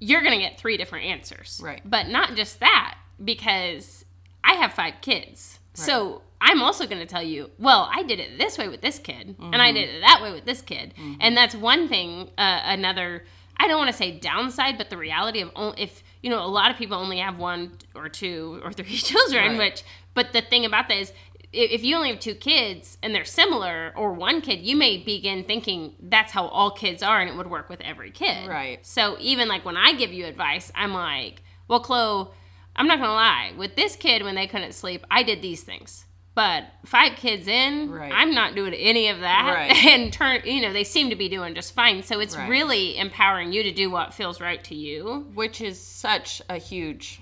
you're 0.00 0.20
going 0.22 0.32
to 0.32 0.38
get 0.38 0.58
three 0.58 0.76
different 0.76 1.06
answers. 1.06 1.60
Right. 1.62 1.82
But 1.84 2.08
not 2.08 2.34
just 2.36 2.60
that, 2.60 2.96
because 3.22 4.04
I 4.44 4.54
have 4.54 4.72
five 4.72 4.94
kids. 5.00 5.58
So 5.74 6.22
I'm 6.40 6.60
also 6.62 6.86
going 6.86 7.00
to 7.00 7.06
tell 7.06 7.22
you, 7.22 7.50
well, 7.58 7.88
I 7.92 8.02
did 8.02 8.18
it 8.20 8.36
this 8.38 8.58
way 8.58 8.68
with 8.68 8.80
this 8.80 8.98
kid, 8.98 9.36
and 9.40 9.60
I 9.62 9.70
did 9.72 9.88
it 9.88 10.00
that 10.00 10.20
way 10.22 10.32
with 10.32 10.44
this 10.44 10.60
kid. 10.60 10.94
And 11.20 11.36
that's 11.36 11.54
one 11.54 11.88
thing, 11.88 12.30
uh, 12.38 12.60
another, 12.64 13.24
I 13.56 13.68
don't 13.68 13.78
want 13.78 13.90
to 13.90 13.96
say 13.96 14.12
downside, 14.18 14.76
but 14.78 14.90
the 14.90 14.96
reality 14.96 15.40
of 15.40 15.50
only, 15.54 15.82
if, 15.82 16.02
you 16.22 16.30
know, 16.30 16.44
a 16.44 16.46
lot 16.46 16.70
of 16.70 16.76
people 16.76 16.96
only 16.96 17.18
have 17.18 17.38
one 17.38 17.72
or 17.94 18.08
two 18.08 18.60
or 18.64 18.72
three 18.72 18.86
children, 18.96 19.58
Right. 19.58 19.72
which, 19.72 19.82
but 20.14 20.32
the 20.32 20.40
thing 20.42 20.64
about 20.64 20.88
that 20.88 20.96
is, 20.98 21.12
if 21.52 21.82
you 21.82 21.96
only 21.96 22.10
have 22.10 22.20
two 22.20 22.34
kids 22.34 22.98
and 23.02 23.14
they're 23.14 23.24
similar 23.24 23.92
or 23.96 24.12
one 24.12 24.42
kid 24.42 24.60
you 24.60 24.76
may 24.76 24.98
begin 24.98 25.44
thinking 25.44 25.94
that's 25.98 26.30
how 26.30 26.46
all 26.48 26.70
kids 26.70 27.02
are 27.02 27.22
and 27.22 27.30
it 27.30 27.36
would 27.36 27.48
work 27.48 27.70
with 27.70 27.80
every 27.80 28.10
kid 28.10 28.46
Right. 28.46 28.84
so 28.84 29.16
even 29.18 29.48
like 29.48 29.64
when 29.64 29.74
i 29.78 29.94
give 29.94 30.12
you 30.12 30.26
advice 30.26 30.70
i'm 30.74 30.92
like 30.92 31.40
well 31.66 31.80
chloe 31.80 32.28
i'm 32.76 32.86
not 32.86 32.98
gonna 32.98 33.14
lie 33.14 33.52
with 33.56 33.76
this 33.76 33.96
kid 33.96 34.22
when 34.24 34.34
they 34.34 34.46
couldn't 34.46 34.72
sleep 34.72 35.06
i 35.10 35.22
did 35.22 35.40
these 35.40 35.62
things 35.62 36.04
but 36.38 36.62
five 36.86 37.16
kids 37.16 37.48
in 37.48 37.90
Right. 37.90 38.12
i'm 38.14 38.32
not 38.32 38.54
doing 38.54 38.72
any 38.72 39.08
of 39.08 39.18
that 39.20 39.52
Right. 39.52 39.84
and 39.86 40.12
turn 40.12 40.42
you 40.44 40.60
know 40.62 40.72
they 40.72 40.84
seem 40.84 41.10
to 41.10 41.16
be 41.16 41.28
doing 41.28 41.52
just 41.56 41.74
fine 41.74 42.04
so 42.04 42.20
it's 42.20 42.36
Right. 42.36 42.48
really 42.48 42.96
empowering 42.96 43.52
you 43.52 43.64
to 43.64 43.72
do 43.72 43.90
what 43.90 44.14
feels 44.14 44.40
right 44.40 44.62
to 44.64 44.76
you 44.76 45.26
which 45.34 45.60
is 45.60 45.80
such 45.84 46.40
a 46.48 46.56
huge 46.58 47.20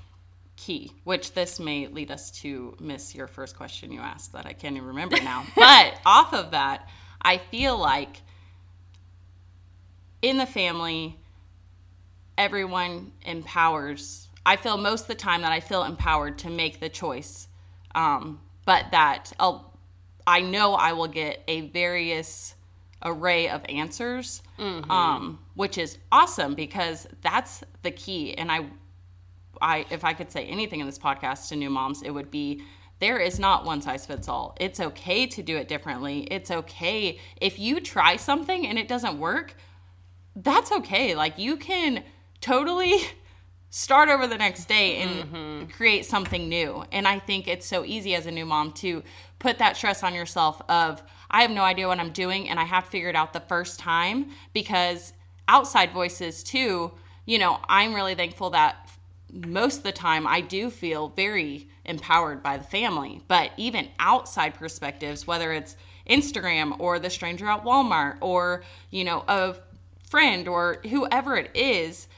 key 0.56 0.92
which 1.04 1.32
this 1.32 1.58
may 1.58 1.86
lead 1.86 2.10
us 2.10 2.30
to 2.42 2.76
miss 2.78 3.14
your 3.14 3.26
first 3.26 3.56
question 3.56 3.90
you 3.90 4.00
asked 4.00 4.32
that 4.34 4.44
i 4.44 4.52
can't 4.52 4.76
even 4.76 4.88
remember 4.88 5.16
now 5.22 5.46
but 5.56 5.98
off 6.04 6.34
of 6.34 6.50
that 6.50 6.86
i 7.22 7.38
feel 7.38 7.78
like 7.78 8.20
in 10.20 10.36
the 10.36 10.46
family 10.46 11.18
everyone 12.36 13.12
empowers 13.24 14.28
i 14.44 14.56
feel 14.56 14.76
most 14.76 15.02
of 15.02 15.08
the 15.08 15.14
time 15.14 15.40
that 15.40 15.52
i 15.52 15.60
feel 15.60 15.84
empowered 15.84 16.36
to 16.38 16.50
make 16.50 16.80
the 16.80 16.88
choice 16.90 17.48
um, 17.94 18.40
but 18.66 18.90
that 18.90 19.32
I'll, 19.40 19.72
i 20.26 20.40
know 20.40 20.74
i 20.74 20.92
will 20.92 21.08
get 21.08 21.42
a 21.48 21.62
various 21.62 22.54
array 23.02 23.48
of 23.48 23.62
answers 23.68 24.42
um, 24.90 25.38
which 25.54 25.78
is 25.78 25.96
awesome 26.12 26.54
because 26.54 27.06
that's 27.22 27.62
the 27.82 27.90
key 27.90 28.36
and 28.36 28.52
i 28.52 28.66
I 29.60 29.86
if 29.90 30.04
I 30.04 30.12
could 30.14 30.30
say 30.30 30.44
anything 30.44 30.80
in 30.80 30.86
this 30.86 30.98
podcast 30.98 31.48
to 31.48 31.56
new 31.56 31.70
moms, 31.70 32.02
it 32.02 32.10
would 32.10 32.30
be 32.30 32.62
there 32.98 33.18
is 33.18 33.38
not 33.38 33.64
one 33.64 33.82
size 33.82 34.06
fits 34.06 34.28
all. 34.28 34.56
It's 34.60 34.80
okay 34.80 35.26
to 35.26 35.42
do 35.42 35.56
it 35.56 35.68
differently. 35.68 36.20
It's 36.30 36.50
okay 36.50 37.18
if 37.40 37.58
you 37.58 37.80
try 37.80 38.16
something 38.16 38.66
and 38.66 38.78
it 38.78 38.88
doesn't 38.88 39.18
work, 39.18 39.54
that's 40.34 40.72
okay. 40.72 41.14
Like 41.14 41.38
you 41.38 41.56
can 41.56 42.04
totally 42.40 42.94
start 43.76 44.08
over 44.08 44.26
the 44.26 44.38
next 44.38 44.68
day 44.68 45.02
and 45.02 45.24
mm-hmm. 45.24 45.64
create 45.66 46.06
something 46.06 46.48
new. 46.48 46.82
And 46.92 47.06
I 47.06 47.18
think 47.18 47.46
it's 47.46 47.66
so 47.66 47.84
easy 47.84 48.14
as 48.14 48.24
a 48.24 48.30
new 48.30 48.46
mom 48.46 48.72
to 48.72 49.02
put 49.38 49.58
that 49.58 49.76
stress 49.76 50.02
on 50.02 50.14
yourself 50.14 50.62
of 50.66 51.02
I 51.30 51.42
have 51.42 51.50
no 51.50 51.60
idea 51.60 51.86
what 51.86 52.00
I'm 52.00 52.10
doing 52.10 52.48
and 52.48 52.58
I 52.58 52.64
have 52.64 52.86
to 52.86 52.90
figure 52.90 53.10
it 53.10 53.14
out 53.14 53.34
the 53.34 53.40
first 53.40 53.78
time 53.78 54.30
because 54.54 55.12
outside 55.46 55.92
voices 55.92 56.42
too, 56.42 56.92
you 57.26 57.38
know, 57.38 57.58
I'm 57.68 57.92
really 57.92 58.14
thankful 58.14 58.48
that 58.50 58.88
most 59.30 59.78
of 59.78 59.82
the 59.82 59.92
time 59.92 60.26
I 60.26 60.40
do 60.40 60.70
feel 60.70 61.08
very 61.10 61.68
empowered 61.84 62.42
by 62.42 62.56
the 62.56 62.64
family. 62.64 63.20
But 63.28 63.50
even 63.58 63.88
outside 63.98 64.54
perspectives, 64.54 65.26
whether 65.26 65.52
it's 65.52 65.76
Instagram 66.08 66.80
or 66.80 66.98
the 66.98 67.10
stranger 67.10 67.46
at 67.46 67.62
Walmart 67.62 68.16
or, 68.22 68.64
you 68.90 69.04
know, 69.04 69.22
a 69.28 69.54
friend 70.08 70.48
or 70.48 70.78
whoever 70.88 71.36
it 71.36 71.50
is, 71.54 72.08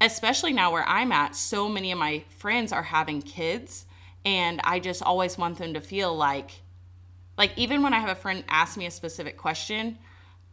especially 0.00 0.52
now 0.52 0.72
where 0.72 0.86
I'm 0.88 1.12
at, 1.12 1.34
so 1.34 1.68
many 1.68 1.92
of 1.92 1.98
my 1.98 2.24
friends 2.28 2.72
are 2.72 2.82
having 2.82 3.22
kids. 3.22 3.86
And 4.24 4.60
I 4.64 4.78
just 4.78 5.02
always 5.02 5.38
want 5.38 5.58
them 5.58 5.74
to 5.74 5.80
feel 5.80 6.14
like, 6.14 6.62
like, 7.36 7.52
even 7.56 7.82
when 7.82 7.94
I 7.94 7.98
have 8.00 8.10
a 8.10 8.20
friend 8.20 8.44
ask 8.48 8.76
me 8.76 8.84
a 8.86 8.90
specific 8.90 9.36
question, 9.36 9.98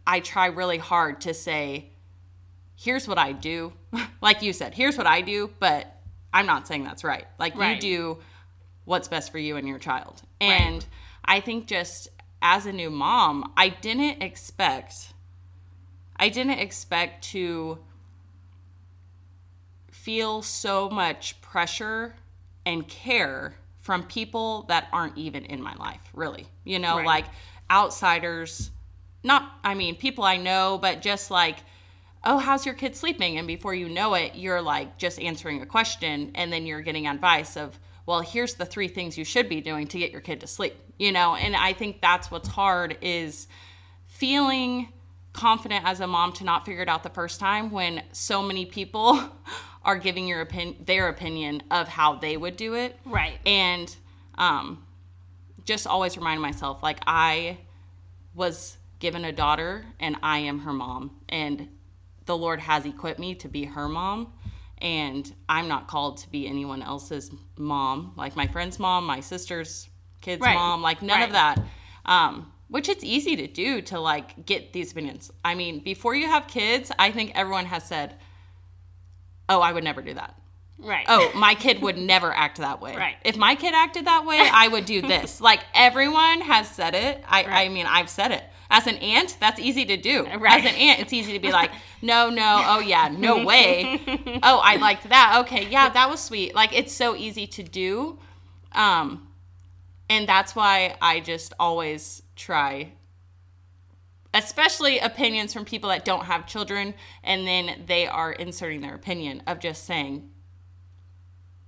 I 0.05 0.19
try 0.19 0.45
really 0.47 0.77
hard 0.77 1.21
to 1.21 1.33
say, 1.33 1.89
here's 2.75 3.07
what 3.07 3.17
I 3.17 3.31
do. 3.31 3.73
like 4.21 4.41
you 4.41 4.53
said, 4.53 4.73
here's 4.73 4.97
what 4.97 5.07
I 5.07 5.21
do, 5.21 5.49
but 5.59 5.87
I'm 6.33 6.45
not 6.45 6.67
saying 6.67 6.83
that's 6.83 7.03
right. 7.03 7.25
Like 7.39 7.57
Right. 7.57 7.81
you 7.81 8.15
do 8.15 8.17
what's 8.85 9.07
best 9.07 9.31
for 9.31 9.39
you 9.39 9.57
and 9.57 9.67
your 9.67 9.79
child. 9.79 10.21
And 10.39 10.85
I 11.23 11.39
think 11.39 11.65
just 11.65 12.09
as 12.41 12.65
a 12.67 12.71
new 12.71 12.91
mom, 12.91 13.51
I 13.57 13.69
didn't 13.69 14.21
expect 14.21 15.13
I 16.17 16.29
didn't 16.29 16.59
expect 16.59 17.25
to 17.31 17.79
feel 20.05 20.43
so 20.43 20.87
much 20.87 21.41
pressure 21.41 22.15
and 22.63 22.87
care 22.87 23.55
from 23.79 24.03
people 24.03 24.63
that 24.69 24.87
aren't 24.93 25.17
even 25.17 25.43
in 25.45 25.59
my 25.61 25.73
life, 25.75 26.01
really. 26.13 26.45
You 26.63 26.77
know, 26.77 26.97
Right. 26.97 27.05
like 27.07 27.25
outsiders, 27.71 28.69
not, 29.23 29.51
I 29.63 29.73
mean, 29.73 29.95
people 29.95 30.23
I 30.23 30.37
know, 30.37 30.77
but 30.79 31.01
just 31.01 31.31
like, 31.31 31.57
oh, 32.23 32.37
how's 32.37 32.67
your 32.67 32.75
kid 32.75 32.95
sleeping? 32.95 33.39
And 33.39 33.47
before 33.47 33.73
you 33.73 33.89
know 33.89 34.13
it, 34.13 34.35
you're 34.35 34.61
like 34.61 34.97
just 34.99 35.19
answering 35.19 35.63
a 35.63 35.65
question 35.65 36.31
and 36.35 36.53
then 36.53 36.67
you're 36.67 36.81
getting 36.81 37.07
advice 37.07 37.57
of, 37.57 37.79
well, 38.05 38.21
here's 38.21 38.53
the 38.53 38.65
three 38.65 38.87
things 38.87 39.17
you 39.17 39.25
should 39.25 39.49
be 39.49 39.59
doing 39.59 39.87
to 39.87 39.97
get 39.97 40.11
your 40.11 40.21
kid 40.21 40.39
to 40.41 40.47
sleep, 40.47 40.75
you 40.99 41.11
know? 41.11 41.33
And 41.35 41.55
I 41.55 41.73
think 41.73 41.99
that's 42.01 42.29
what's 42.29 42.47
hard 42.49 42.97
is 43.01 43.47
feeling 44.05 44.89
confident 45.33 45.83
as 45.85 45.99
a 45.99 46.07
mom 46.07 46.31
to 46.33 46.43
not 46.43 46.65
figure 46.65 46.81
it 46.83 46.87
out 46.89 47.03
the 47.03 47.09
first 47.09 47.39
time 47.39 47.69
when 47.71 48.03
so 48.11 48.41
many 48.41 48.65
people 48.65 49.19
are 49.85 49.97
giving 49.97 50.27
your 50.27 50.41
opinion 50.41 50.75
their 50.83 51.07
opinion 51.07 51.63
of 51.71 51.87
how 51.87 52.15
they 52.15 52.35
would 52.35 52.57
do 52.57 52.73
it. 52.73 52.99
Right. 53.05 53.37
and 53.45 53.95
um, 54.37 54.83
just 55.63 55.87
always 55.87 56.17
remind 56.17 56.41
myself 56.41 56.83
like 56.83 56.99
i 57.07 57.57
was 58.33 58.77
given 58.99 59.23
a 59.25 59.31
daughter 59.31 59.85
and 59.99 60.15
i 60.21 60.39
am 60.39 60.59
her 60.59 60.73
mom. 60.73 61.11
And 61.29 61.69
the 62.25 62.35
lord 62.37 62.59
has 62.59 62.85
equipped 62.85 63.19
me 63.19 63.35
to 63.35 63.47
be 63.47 63.65
her 63.65 63.87
mom. 63.87 64.33
And 64.79 65.31
i'm 65.47 65.67
not 65.67 65.87
called 65.87 66.17
to 66.17 66.29
be 66.29 66.47
anyone 66.47 66.81
else's 66.81 67.31
mom. 67.57 68.13
Like 68.17 68.35
my 68.35 68.47
friend's 68.47 68.77
mom 68.79 69.05
my 69.05 69.21
sister's 69.21 69.87
kid's 70.21 70.41
Right. 70.41 70.55
mom 70.55 70.81
like 70.81 71.01
none 71.01 71.21
of 71.21 71.31
that. 71.31 71.57
Um, 72.05 72.51
which 72.67 72.89
it's 72.89 73.03
easy 73.03 73.35
to 73.37 73.47
do 73.47 73.81
to 73.83 73.99
like 73.99 74.45
get 74.45 74.73
these 74.73 74.91
opinions. 74.91 75.31
I 75.43 75.55
mean 75.55 75.79
before 75.79 76.15
you 76.15 76.27
have 76.27 76.47
kids 76.47 76.91
i 76.99 77.11
think 77.11 77.31
everyone 77.35 77.65
has 77.65 77.83
said 77.87 78.15
oh 79.49 79.59
i 79.61 79.71
would 79.71 79.83
never 79.83 80.01
do 80.01 80.13
that 80.13 80.35
Right. 80.77 81.05
oh, 81.07 81.31
my 81.35 81.55
kid 81.55 81.81
would 81.81 81.97
never 81.97 82.33
act 82.33 82.57
that 82.57 82.81
way. 82.81 82.95
Right. 82.95 83.15
If 83.23 83.37
my 83.37 83.55
kid 83.55 83.73
acted 83.73 84.05
that 84.07 84.25
way, 84.25 84.39
I 84.39 84.67
would 84.67 84.85
do 84.85 85.01
this. 85.01 85.39
like 85.49 85.61
everyone 85.73 86.41
has 86.41 86.69
said 86.69 86.93
it. 86.93 87.23
I, 87.27 87.43
I 87.43 87.69
mean, 87.69 87.85
I've 87.87 88.09
said 88.09 88.31
it. 88.31 88.43
As 88.69 88.87
an 88.87 88.95
aunt, 88.97 89.37
that's 89.39 89.59
easy 89.59 89.85
to 89.85 89.95
do. 89.97 90.25
Right. 90.25 90.59
As 90.59 90.69
an 90.69 90.77
aunt, 90.77 90.99
it's 90.99 91.13
easy 91.13 91.31
to 91.33 91.39
be 91.39 91.51
like, 91.51 91.71
no, 92.01 92.29
no, 92.29 92.61
oh 92.67 92.79
yeah, 92.79 93.07
no 93.07 93.45
way. 93.51 94.01
oh, 94.43 94.59
I 94.61 94.75
liked 94.75 95.07
that. 95.09 95.37
Okay, 95.41 95.67
yeah, 95.69 95.89
that 95.89 96.09
was 96.09 96.19
sweet. 96.19 96.53
Like 96.53 96.75
it's 96.77 96.93
so 96.93 97.15
easy 97.15 97.47
to 97.47 97.63
do. 97.63 98.19
Um, 98.73 99.29
and 100.09 100.27
that's 100.27 100.55
why 100.55 100.97
I 101.01 101.21
just 101.21 101.53
always 101.57 102.21
try 102.35 102.91
especially 104.35 104.99
opinions 104.99 105.51
from 105.53 105.65
people 105.65 105.89
that 105.89 106.05
don't 106.05 106.25
have 106.25 106.45
children 106.45 106.93
and 107.23 107.47
then 107.47 107.83
they 107.87 108.05
are 108.05 108.31
inserting 108.31 108.81
their 108.81 108.93
opinion 108.93 109.41
of 109.47 109.59
just 109.59 109.83
saying 109.85 110.29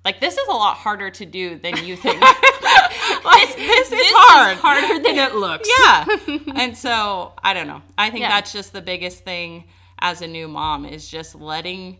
like 0.05 0.19
this 0.19 0.37
is 0.37 0.47
a 0.47 0.51
lot 0.51 0.77
harder 0.77 1.09
to 1.09 1.25
do 1.25 1.57
than 1.57 1.75
you 1.83 1.95
think 2.05 2.21
like 2.21 3.55
this, 3.55 3.87
is 3.87 3.89
This 3.89 4.11
hard 4.13 4.55
is 4.57 4.61
harder 4.61 5.01
than 5.03 5.17
it 5.17 5.35
looks. 5.45 5.69
yeah 5.79 6.05
and 6.55 6.77
so 6.77 7.33
i 7.43 7.53
don't 7.53 7.67
know 7.67 7.81
i 7.97 8.09
think 8.09 8.21
Yeah. 8.21 8.29
that's 8.29 8.53
just 8.53 8.73
the 8.73 8.81
biggest 8.81 9.23
thing 9.23 9.65
as 9.99 10.21
a 10.21 10.27
new 10.27 10.47
mom 10.47 10.85
is 10.85 11.07
just 11.09 11.35
letting 11.35 11.99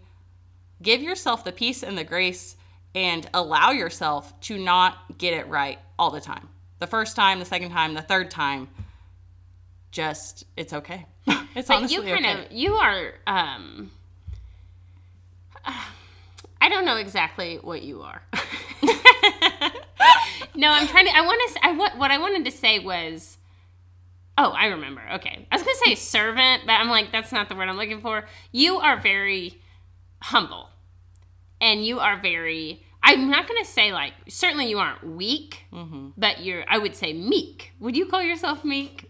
give 0.82 1.02
yourself 1.02 1.44
the 1.44 1.52
peace 1.52 1.82
and 1.84 1.98
the 1.98 2.04
grace 2.04 2.56
and 2.94 3.28
allow 3.34 3.72
yourself 3.72 4.40
to 4.42 4.58
not 4.58 5.18
get 5.18 5.34
it 5.34 5.48
right 5.48 5.78
all 6.00 6.10
the 6.12 6.22
time. 6.22 6.48
The 6.80 6.88
first 6.88 7.16
time, 7.16 7.38
the 7.40 7.46
second 7.46 7.72
time, 7.72 7.94
the 7.96 8.02
third 8.02 8.30
time, 8.32 8.70
just 9.98 10.44
it's 10.56 10.74
okay. 10.74 11.06
it's 11.56 11.68
But 11.68 11.78
honestly 11.78 11.96
you 11.98 12.04
kind 12.14 12.26
okay. 12.26 12.46
of 12.46 12.52
you 12.52 12.76
are 12.76 13.14
um 13.26 13.92
I 16.62 16.70
don't 16.70 16.86
know 16.86 16.98
exactly 16.98 17.58
what 17.62 17.82
you 17.84 18.02
are. 18.02 18.22
no, 20.56 20.70
I'm 20.72 20.88
trying 20.88 21.06
to 21.06 21.16
I 21.16 21.22
want 21.22 21.54
to 21.54 21.66
I 21.66 21.72
what 21.72 21.98
what 21.98 22.12
I 22.12 22.18
wanted 22.20 22.46
to 22.46 22.52
say 22.52 22.80
was 22.80 23.38
Oh, 24.40 24.52
I 24.52 24.68
remember. 24.68 25.02
Okay. 25.16 25.48
I 25.52 25.56
was 25.56 25.64
going 25.64 25.76
to 25.76 25.82
say 25.84 25.96
servant, 25.96 26.62
but 26.68 26.74
I'm 26.74 26.90
like 26.90 27.12
that's 27.12 27.32
not 27.32 27.50
the 27.50 27.56
word 27.56 27.70
I'm 27.70 27.78
looking 27.78 28.02
for. 28.02 28.26
You 28.52 28.78
are 28.78 28.98
very 29.00 29.60
humble. 30.22 30.70
And 31.60 31.84
you 31.84 32.00
are 32.00 32.20
very 32.22 32.84
I'm 33.02 33.30
not 33.30 33.48
going 33.48 33.64
to 33.64 33.70
say 33.70 33.92
like 33.94 34.14
certainly 34.28 34.68
you 34.70 34.78
aren't 34.80 35.04
weak, 35.04 35.64
Mm-hmm. 35.74 36.10
but 36.18 36.44
you're 36.44 36.64
I 36.68 36.78
would 36.78 36.96
say 36.96 37.14
meek. 37.14 37.72
Would 37.80 37.96
you 37.98 38.06
call 38.06 38.22
yourself 38.22 38.64
meek? 38.64 39.10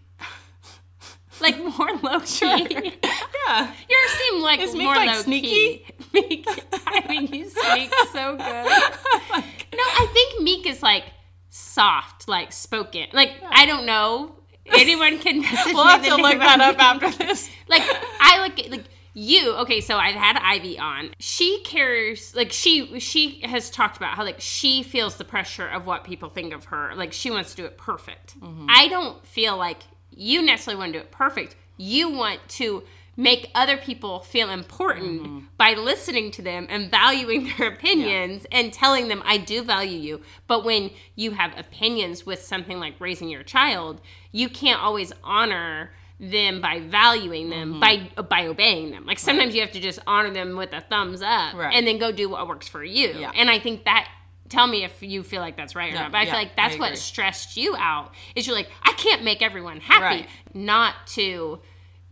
Like 1.40 1.58
more 1.58 1.96
low 2.02 2.20
key. 2.20 2.92
yeah. 3.02 3.72
You 3.88 4.08
seem 4.18 4.42
like 4.42 4.60
Is 4.60 4.72
meek, 4.74 4.82
more 4.82 4.96
like, 4.96 5.08
low 5.08 5.22
sneaky? 5.22 5.48
key. 5.48 5.86
Meek. 6.14 6.46
I 6.86 7.06
mean, 7.08 7.26
you 7.32 7.48
speak 7.50 7.92
so 8.12 8.36
good. 8.36 8.38
No, 8.38 9.84
I 9.84 10.08
think 10.12 10.42
meek 10.42 10.66
is 10.66 10.82
like 10.82 11.04
soft, 11.50 12.28
like 12.28 12.52
spoken. 12.52 13.06
Like 13.12 13.32
I 13.50 13.66
don't 13.66 13.86
know. 13.86 14.34
Anyone 14.66 15.18
can 15.18 15.40
message 15.42 15.72
We'll 15.74 15.84
me 15.84 15.90
have 15.90 16.04
to 16.04 16.16
look 16.16 16.38
that 16.38 16.60
up 16.60 16.78
after 16.78 17.10
this. 17.24 17.48
Like 17.68 17.82
I 18.20 18.42
look 18.46 18.58
at 18.58 18.70
like 18.70 18.84
you. 19.14 19.52
Okay, 19.56 19.80
so 19.80 19.96
I've 19.96 20.14
had 20.14 20.38
Ivy 20.42 20.78
on. 20.78 21.10
She 21.18 21.62
cares. 21.64 22.34
Like 22.34 22.52
she 22.52 22.98
she 23.00 23.40
has 23.44 23.70
talked 23.70 23.96
about 23.96 24.14
how 24.14 24.24
like 24.24 24.40
she 24.40 24.82
feels 24.82 25.16
the 25.16 25.24
pressure 25.24 25.66
of 25.66 25.86
what 25.86 26.04
people 26.04 26.28
think 26.30 26.52
of 26.54 26.66
her. 26.66 26.92
Like 26.94 27.12
she 27.12 27.30
wants 27.30 27.50
to 27.50 27.56
do 27.56 27.64
it 27.66 27.76
perfect. 27.78 28.38
Mm-hmm. 28.40 28.66
I 28.68 28.88
don't 28.88 29.24
feel 29.26 29.56
like 29.56 29.82
you 30.18 30.42
necessarily 30.42 30.78
want 30.80 30.92
to 30.92 30.98
do 30.98 31.02
it 31.04 31.10
perfect. 31.10 31.56
You 31.76 32.10
want 32.10 32.40
to 32.50 32.82
make 33.16 33.50
other 33.54 33.76
people 33.76 34.20
feel 34.20 34.48
important 34.50 35.22
Mm-hmm. 35.22 35.38
by 35.56 35.74
listening 35.74 36.30
to 36.32 36.42
them 36.42 36.66
and 36.70 36.90
valuing 36.90 37.50
their 37.58 37.68
opinions 37.68 38.46
and 38.52 38.72
telling 38.72 39.08
them 39.08 39.22
I 39.24 39.38
do 39.38 39.62
value 39.62 39.98
you. 39.98 40.20
But 40.46 40.64
when 40.64 40.90
you 41.16 41.32
have 41.32 41.56
opinions 41.58 42.24
with 42.26 42.42
something 42.42 42.78
like 42.78 42.94
raising 43.00 43.28
your 43.28 43.42
child, 43.42 44.00
you 44.32 44.48
can't 44.48 44.80
always 44.80 45.12
honor 45.24 45.90
them 46.20 46.60
by 46.60 46.80
valuing 46.80 47.48
them 47.48 47.78
by 47.78 48.10
by 48.28 48.46
obeying 48.46 48.90
them. 48.90 49.06
Like 49.06 49.20
sometimes 49.20 49.54
you 49.54 49.60
have 49.60 49.70
to 49.72 49.80
just 49.80 50.00
honor 50.06 50.32
them 50.32 50.56
with 50.56 50.72
a 50.72 50.80
thumbs 50.80 51.22
up 51.22 51.54
Right. 51.54 51.72
and 51.74 51.86
then 51.86 51.98
go 51.98 52.10
do 52.10 52.28
what 52.28 52.48
works 52.48 52.66
for 52.66 52.82
you. 52.82 53.08
Yeah. 53.10 53.30
And 53.36 53.48
I 53.48 53.60
think 53.60 53.84
that 53.84 54.08
tell 54.48 54.66
me 54.66 54.84
if 54.84 55.02
you 55.02 55.22
feel 55.22 55.40
like 55.40 55.56
that's 55.56 55.74
right 55.74 55.90
or 55.92 55.94
Yeah, 55.94 56.02
not. 56.02 56.12
But 56.12 56.18
I 56.18 56.22
yeah, 56.22 56.30
feel 56.32 56.40
like 56.40 56.56
that's 56.56 56.78
what 56.78 56.96
stressed 56.98 57.56
you 57.56 57.74
out. 57.76 58.12
Is 58.34 58.46
you're 58.46 58.56
like, 58.56 58.70
I 58.82 58.92
can't 58.92 59.22
make 59.24 59.42
everyone 59.42 59.80
happy. 59.80 60.02
Right. 60.22 60.28
Not 60.54 60.94
to 61.08 61.60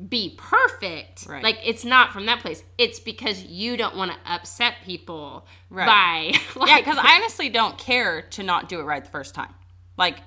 be 0.09 0.35
perfect. 0.37 1.27
Right. 1.27 1.43
Like 1.43 1.59
it's 1.65 1.85
not 1.85 2.13
from 2.13 2.27
that 2.27 2.41
place. 2.41 2.63
It's 2.77 3.01
because 3.01 3.43
you 3.45 3.77
don't 3.77 3.97
want 3.97 4.13
to 4.13 4.19
upset 4.31 4.75
people 4.85 5.47
Right. 5.71 5.87
by 6.35 6.39
like, 6.61 6.69
yeah, 6.69 6.79
because 6.79 6.99
I 7.01 7.17
honestly 7.17 7.49
don't 7.49 7.79
care 7.79 8.23
to 8.33 8.43
not 8.43 8.69
do 8.69 8.81
it 8.81 8.85
right 8.85 9.03
the 9.05 9.11
first 9.11 9.35
time. 9.35 9.55
Like, 9.97 10.19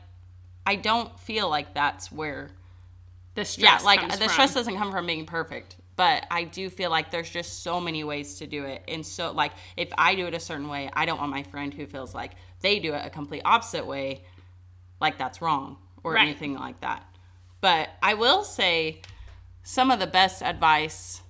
I 0.65 0.75
don't 0.75 1.17
feel 1.19 1.49
like 1.49 1.73
that's 1.75 2.11
where. 2.11 2.49
the 3.35 3.45
stress 3.45 3.81
Yeah, 3.81 3.85
like 3.85 4.01
the 4.11 4.17
from. 4.17 4.29
stress 4.29 4.53
doesn't 4.55 4.75
come 4.75 4.91
from 4.91 5.05
being 5.05 5.25
perfect, 5.25 5.75
but 5.99 6.25
I 6.31 6.45
do 6.45 6.69
feel 6.69 6.89
like 6.89 7.11
there's 7.11 7.29
just 7.29 7.61
so 7.61 7.81
many 7.81 8.05
ways 8.05 8.35
to 8.39 8.47
do 8.47 8.63
it, 8.63 8.81
and 8.87 9.05
so 9.05 9.31
like 9.33 9.51
if 9.75 9.89
I 9.97 10.15
do 10.15 10.27
it 10.27 10.33
a 10.33 10.39
certain 10.39 10.69
way, 10.69 10.89
I 10.93 11.05
don't 11.05 11.19
want 11.19 11.29
my 11.31 11.43
friend 11.43 11.73
who 11.73 11.85
feels 11.85 12.15
like 12.15 12.31
they 12.61 12.79
do 12.79 12.93
it 12.93 13.01
a 13.05 13.09
complete 13.09 13.41
opposite 13.43 13.85
way, 13.85 14.23
like 15.01 15.17
that's 15.17 15.41
wrong 15.41 15.75
or 16.03 16.13
Right. 16.13 16.21
anything 16.27 16.53
like 16.53 16.79
that. 16.81 17.03
But 17.59 17.89
I 18.01 18.13
will 18.13 18.43
say, 18.45 19.01
some 19.63 19.91
of 19.91 19.99
the 19.99 20.07
best 20.07 20.41
advice. 20.41 21.21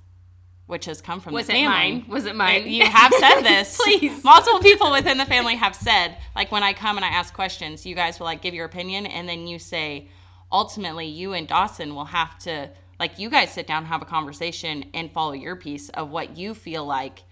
Which 0.68 0.86
has 0.86 1.02
come 1.02 1.20
from 1.20 1.34
Was 1.34 1.48
the 1.48 1.54
it 1.54 1.56
family. 1.66 1.92
mine? 1.94 2.06
Was 2.10 2.26
it 2.28 2.36
mine? 2.36 2.68
You 2.68 2.86
have 2.86 3.12
said 3.16 3.42
this. 3.52 3.76
Please. 3.84 4.24
Multiple 4.24 4.60
people 4.60 4.92
within 4.92 5.18
the 5.18 5.26
family 5.26 5.56
have 5.56 5.76
said, 5.76 6.16
like 6.36 6.52
when 6.52 6.62
I 6.62 6.74
come 6.74 6.96
and 6.96 7.04
I 7.04 7.08
ask 7.10 7.34
questions, 7.34 7.88
you 7.88 7.96
guys 7.96 8.20
will 8.20 8.28
like 8.28 8.44
give 8.44 8.54
your 8.54 8.66
opinion 8.66 9.08
and 9.08 9.28
then 9.28 9.48
you 9.48 9.58
say, 9.58 10.10
ultimately 10.52 11.08
you 11.08 11.34
and 11.34 11.48
Dawson 11.48 11.96
will 11.96 12.06
have 12.20 12.38
to 12.40 12.70
like 13.00 13.18
you 13.18 13.30
guys 13.30 13.52
sit 13.52 13.66
down, 13.66 13.86
have 13.86 14.02
a 14.02 14.06
conversation 14.06 14.86
and 14.94 15.12
follow 15.12 15.32
your 15.32 15.56
piece 15.56 15.90
of 15.90 16.10
what 16.10 16.38
you 16.38 16.54
feel 16.54 16.86
like 16.86 17.24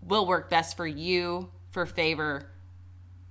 will 0.00 0.26
work 0.26 0.50
best 0.50 0.76
for 0.76 0.86
you, 0.86 1.50
for 1.70 1.86
favor, 1.86 2.50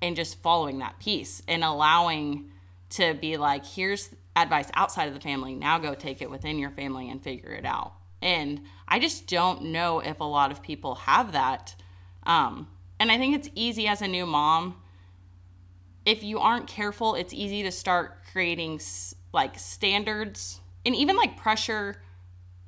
and 0.02 0.16
just 0.16 0.42
following 0.42 0.80
that 0.80 1.00
piece 1.00 1.42
and 1.48 1.64
allowing 1.64 2.50
to 2.90 3.14
be 3.14 3.38
like, 3.38 3.66
here's 3.66 4.10
advice 4.36 4.70
outside 4.74 5.08
of 5.08 5.14
the 5.14 5.20
family. 5.20 5.56
Now 5.56 5.78
go 5.78 5.94
take 5.94 6.22
it 6.22 6.30
within 6.30 6.58
your 6.58 6.72
family 6.72 7.10
and 7.10 7.22
figure 7.22 7.52
it 7.52 7.66
out. 7.66 7.94
And 8.22 8.62
I 8.88 9.00
just 9.00 9.28
don't 9.28 9.66
know 9.66 10.00
if 10.00 10.20
a 10.20 10.24
lot 10.26 10.52
of 10.52 10.62
people 10.64 10.96
have 10.96 11.34
that. 11.34 11.76
Um, 12.26 12.68
and 13.00 13.12
I 13.12 13.18
think 13.18 13.36
it's 13.36 13.50
easy 13.54 13.88
as 13.88 14.02
a 14.02 14.08
new 14.08 14.26
mom. 14.26 14.76
If 16.06 16.24
you 16.24 16.40
aren't 16.40 16.68
careful, 16.68 17.16
it's 17.16 17.34
easy 17.34 17.64
to 17.64 17.72
start 17.72 18.24
creating 18.32 18.76
s- 18.76 19.16
like 19.34 19.58
standards 19.60 20.62
and 20.86 20.96
even 20.96 21.16
like 21.18 21.38
pressure 21.38 22.02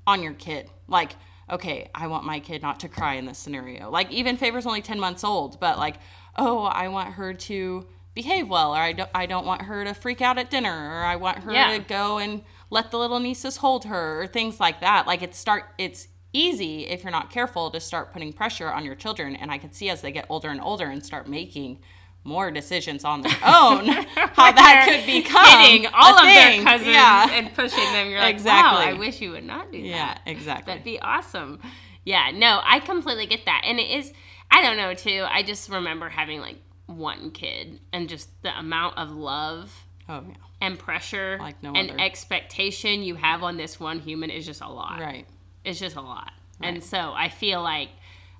on 0.07 0.21
your 0.21 0.33
kid. 0.33 0.69
Like, 0.87 1.15
okay, 1.49 1.89
I 1.93 2.07
want 2.07 2.25
my 2.25 2.39
kid 2.39 2.61
not 2.61 2.79
to 2.81 2.89
cry 2.89 3.15
in 3.15 3.25
this 3.25 3.37
scenario. 3.37 3.89
Like, 3.89 4.11
even 4.11 4.35
Favor's 4.37 4.65
only 4.65 4.81
10 4.81 4.99
months 4.99 5.23
old, 5.23 5.59
but 5.59 5.77
like, 5.77 5.95
oh, 6.35 6.63
I 6.63 6.87
want 6.87 7.13
her 7.13 7.33
to 7.33 7.85
behave 8.13 8.49
well, 8.49 8.73
or 8.73 8.79
I 8.79 8.93
don't, 8.93 9.09
I 9.13 9.25
don't 9.25 9.45
want 9.45 9.63
her 9.63 9.83
to 9.83 9.93
freak 9.93 10.21
out 10.21 10.37
at 10.37 10.49
dinner, 10.49 10.71
or 10.71 11.03
I 11.03 11.17
want 11.17 11.39
her 11.39 11.51
Yeah. 11.51 11.77
to 11.77 11.79
go 11.79 12.17
and 12.17 12.43
let 12.69 12.89
the 12.91 12.97
little 12.97 13.19
nieces 13.19 13.57
hold 13.57 13.85
her, 13.85 14.21
or 14.21 14.27
things 14.27 14.59
like 14.59 14.79
that. 14.81 15.05
Like, 15.05 15.21
it's 15.21 15.37
start, 15.37 15.65
it's 15.77 16.07
easy 16.33 16.87
if 16.87 17.03
you're 17.03 17.11
not 17.11 17.29
careful 17.29 17.69
to 17.71 17.79
start 17.79 18.11
putting 18.11 18.33
pressure 18.33 18.71
on 18.71 18.83
your 18.85 18.95
children. 18.95 19.35
And 19.35 19.51
I 19.51 19.57
can 19.57 19.71
see 19.71 19.89
as 19.89 20.01
they 20.01 20.11
get 20.11 20.25
older 20.29 20.49
and 20.49 20.61
older 20.61 20.85
and 20.85 21.05
start 21.05 21.27
making 21.27 21.79
more 22.25 22.51
decisions 22.51 23.05
on 23.05 23.21
their 23.21 23.31
own, 23.45 23.85
how 24.15 24.51
that 24.51 24.85
could 24.89 25.05
become 25.05 25.59
hitting 25.61 25.87
all 25.93 26.15
of 26.17 26.21
thing. 26.25 26.63
their 26.63 26.73
cousins 26.73 26.89
Yeah. 26.89 27.29
and 27.31 27.53
pushing 27.53 27.83
them. 27.93 28.09
You're 28.09 28.19
like, 28.19 28.33
Exactly. 28.35 28.85
wow, 28.85 28.91
I 28.91 28.93
wish 28.93 29.21
you 29.21 29.31
would 29.31 29.43
not 29.45 29.71
do 29.71 29.77
Yeah, 29.77 30.07
that. 30.15 30.21
exactly. 30.25 30.71
That'd 30.71 30.83
be 30.83 30.99
awesome. 30.99 31.61
Yeah, 32.03 32.31
no, 32.33 32.59
I 32.63 32.79
completely 32.79 33.27
get 33.27 33.45
that. 33.45 33.61
And 33.65 33.79
it 33.79 33.89
is, 33.89 34.11
I 34.51 34.61
don't 34.61 34.75
know, 34.75 34.93
too. 34.93 35.23
I 35.29 35.43
just 35.43 35.69
remember 35.69 36.09
having 36.09 36.41
like 36.41 36.57
one 36.87 37.31
kid 37.31 37.79
and 37.93 38.09
just 38.09 38.29
the 38.43 38.57
amount 38.57 38.97
of 38.97 39.11
love 39.11 39.71
oh, 40.09 40.23
yeah. 40.27 40.35
and 40.61 40.77
pressure 40.77 41.37
Like 41.39 41.61
no 41.63 41.73
and 41.73 41.91
other. 41.91 41.99
expectation 41.99 43.01
you 43.03 43.15
have 43.15 43.43
on 43.43 43.57
this 43.57 43.79
one 43.79 43.99
human 43.99 44.29
is 44.31 44.45
just 44.45 44.61
a 44.61 44.67
lot. 44.69 44.99
Right. 44.99 45.25
It's 45.63 45.79
just 45.79 45.95
a 45.95 46.01
lot. 46.01 46.31
And 46.61 46.83
so 46.83 47.13
I 47.15 47.29
feel 47.29 47.61
like, 47.61 47.89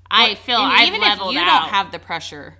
I 0.10 0.36
feel 0.36 0.58
I've 0.58 0.88
even 0.88 1.02
if 1.04 1.18
you 1.20 1.40
out. 1.40 1.62
don't 1.62 1.70
have 1.70 1.92
the 1.92 2.00
pressure, 2.00 2.58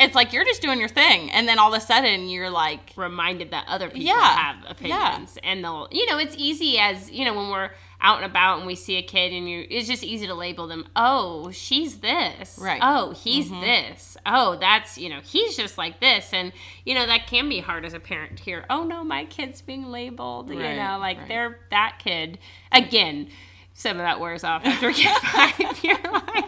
it's 0.00 0.14
like 0.14 0.32
you're 0.32 0.44
just 0.44 0.60
doing 0.60 0.80
your 0.80 0.88
thing, 0.88 1.30
and 1.30 1.46
then 1.46 1.58
all 1.58 1.72
of 1.72 1.80
a 1.80 1.84
sudden 1.84 2.28
you're 2.28 2.50
like, 2.50 2.92
reminded 2.96 3.52
that 3.52 3.66
other 3.68 3.88
people 3.88 4.06
Yeah, 4.06 4.20
have 4.20 4.56
opinions 4.68 5.38
and 5.42 5.62
they'll 5.64 5.88
you 5.90 6.06
know 6.06 6.18
it's 6.18 6.34
easy 6.36 6.78
as 6.78 7.10
you 7.10 7.24
know 7.24 7.34
when 7.34 7.50
we're 7.50 7.70
out 8.00 8.16
and 8.18 8.26
about 8.26 8.58
and 8.58 8.66
we 8.66 8.74
see 8.74 8.96
a 8.96 9.02
kid 9.02 9.32
and 9.32 9.48
you 9.48 9.66
it's 9.70 9.88
just 9.88 10.04
easy 10.04 10.26
to 10.26 10.34
label 10.34 10.66
them 10.66 10.86
oh 10.96 11.50
she's 11.52 12.00
this. 12.00 12.58
Right. 12.60 12.80
Mm-hmm. 12.80 12.96
oh 12.96 13.12
he's 13.12 13.50
this. 13.50 14.16
Oh 14.26 14.56
that's 14.56 14.98
you 14.98 15.08
know 15.08 15.20
he's 15.22 15.56
just 15.56 15.78
like 15.78 16.00
this. 16.00 16.32
And 16.32 16.52
you 16.84 16.94
know 16.94 17.06
that 17.06 17.26
can 17.26 17.48
be 17.48 17.60
hard 17.60 17.84
as 17.84 17.94
a 17.94 18.00
parent 18.00 18.38
to 18.38 18.42
hear 18.42 18.66
oh 18.68 18.82
no 18.84 19.04
my 19.04 19.24
kid's 19.24 19.62
being 19.62 19.86
labeled 19.86 20.50
you 20.50 20.56
know 20.56 20.98
like 21.00 21.18
right. 21.18 21.28
they're 21.28 21.58
that 21.70 22.00
kid. 22.02 22.38
Again 22.72 23.28
some 23.74 23.92
of 23.98 24.02
that 24.04 24.18
wears 24.20 24.44
off 24.44 24.64
after 24.64 24.92
kid 24.92 25.14
five 25.22 25.84
you're 25.84 25.96
like 26.12 26.44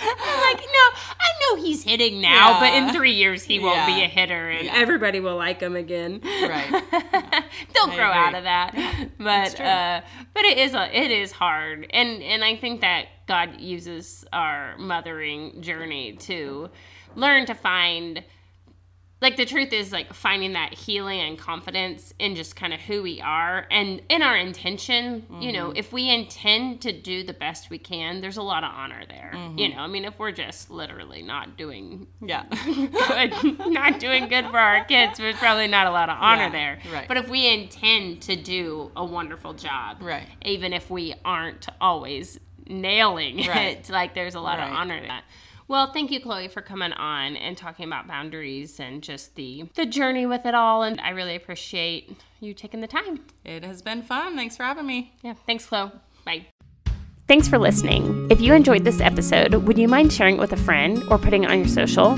I'm 0.00 0.54
like, 0.54 0.60
no, 0.60 0.84
I 1.18 1.28
know 1.56 1.62
he's 1.62 1.82
hitting 1.82 2.20
now, 2.20 2.60
but 2.60 2.72
in 2.72 2.92
three 2.92 3.14
years 3.14 3.42
he 3.42 3.58
won't 3.58 3.84
be 3.86 4.02
a 4.02 4.06
hitter, 4.06 4.48
and 4.48 4.66
Yeah. 4.66 4.74
everybody 4.76 5.18
will 5.18 5.36
like 5.36 5.60
him 5.60 5.74
again. 5.74 6.20
Right. 6.22 6.70
They'll 6.70 7.90
I 7.90 7.96
grow 7.96 8.10
agree. 8.10 8.18
out 8.22 8.34
of 8.36 8.44
that, 8.44 9.08
but 9.18 9.60
uh, 9.60 10.00
but 10.34 10.44
it 10.44 10.56
is 10.58 10.74
a, 10.74 10.96
it 10.96 11.10
is 11.10 11.32
hard, 11.32 11.88
and 11.90 12.22
and 12.22 12.44
I 12.44 12.54
think 12.56 12.80
that 12.82 13.06
God 13.26 13.60
uses 13.60 14.24
our 14.32 14.76
mothering 14.78 15.62
journey 15.62 16.12
to 16.20 16.70
learn 17.16 17.46
to 17.46 17.54
find. 17.54 18.22
Like 19.20 19.36
the 19.36 19.44
truth 19.44 19.72
is, 19.72 19.90
like 19.90 20.12
finding 20.14 20.52
that 20.52 20.72
healing 20.74 21.18
and 21.20 21.36
confidence 21.36 22.14
in 22.20 22.36
just 22.36 22.54
kind 22.54 22.72
of 22.72 22.78
who 22.78 23.02
we 23.02 23.20
are 23.20 23.66
and 23.68 24.00
in 24.08 24.22
our 24.22 24.36
intention. 24.36 25.26
You 25.40 25.50
know, 25.52 25.68
Mm-hmm. 25.70 25.76
if 25.76 25.92
we 25.92 26.08
intend 26.08 26.82
to 26.82 26.92
do 26.92 27.24
the 27.24 27.32
best 27.32 27.68
we 27.68 27.78
can, 27.78 28.20
there's 28.20 28.36
a 28.36 28.42
lot 28.42 28.62
of 28.62 28.70
honor 28.72 29.02
there. 29.08 29.32
Mm-hmm. 29.34 29.58
You 29.58 29.74
know, 29.74 29.78
I 29.80 29.86
mean, 29.88 30.04
if 30.04 30.20
we're 30.20 30.30
just 30.30 30.70
literally 30.70 31.22
not 31.22 31.56
doing 31.56 32.06
yeah. 32.22 32.44
good, 32.64 33.58
not 33.72 33.98
doing 33.98 34.28
good 34.28 34.46
for 34.50 34.58
our 34.58 34.84
kids, 34.84 35.18
there's 35.18 35.36
probably 35.36 35.66
not 35.66 35.86
a 35.88 35.90
lot 35.90 36.08
of 36.08 36.16
honor 36.20 36.42
Yeah, 36.44 36.50
there. 36.50 36.78
right. 36.92 37.08
But 37.08 37.16
if 37.16 37.28
we 37.28 37.48
intend 37.52 38.22
to 38.22 38.36
do 38.36 38.92
a 38.94 39.04
wonderful 39.04 39.52
job, 39.54 39.96
Right. 40.00 40.28
even 40.44 40.72
if 40.72 40.90
we 40.90 41.14
aren't 41.24 41.66
always 41.80 42.38
nailing 42.68 43.38
Right. 43.48 43.78
it, 43.78 43.90
like 43.90 44.14
there's 44.14 44.34
a 44.34 44.40
lot 44.40 44.58
of 44.60 44.70
honor 44.72 44.96
in 44.96 45.08
that. 45.08 45.24
Well, 45.68 45.92
thank 45.92 46.10
you, 46.10 46.18
Chloe, 46.18 46.48
for 46.48 46.62
coming 46.62 46.92
on 46.94 47.36
and 47.36 47.56
talking 47.56 47.86
about 47.86 48.08
boundaries 48.08 48.80
and 48.80 49.02
just 49.02 49.34
the 49.34 49.68
the 49.74 49.84
journey 49.84 50.24
with 50.24 50.46
it 50.46 50.54
all. 50.54 50.82
And 50.82 50.98
I 51.00 51.10
really 51.10 51.36
appreciate 51.36 52.18
you 52.40 52.54
taking 52.54 52.80
the 52.80 52.86
time. 52.86 53.20
It 53.44 53.64
has 53.64 53.82
been 53.82 54.02
fun. 54.02 54.34
Thanks 54.34 54.56
for 54.56 54.62
having 54.62 54.86
me. 54.86 55.12
Yeah. 55.22 55.34
Thanks, 55.46 55.66
Chloe. 55.66 55.92
Bye. 56.24 56.46
Thanks 57.26 57.46
for 57.46 57.58
listening. 57.58 58.26
If 58.30 58.40
you 58.40 58.54
enjoyed 58.54 58.84
this 58.84 59.02
episode, 59.02 59.54
would 59.54 59.76
you 59.76 59.86
mind 59.86 60.10
sharing 60.10 60.36
it 60.36 60.40
with 60.40 60.54
a 60.54 60.56
friend 60.56 61.02
or 61.10 61.18
putting 61.18 61.44
it 61.44 61.50
on 61.50 61.58
your 61.58 61.68
social? 61.68 62.16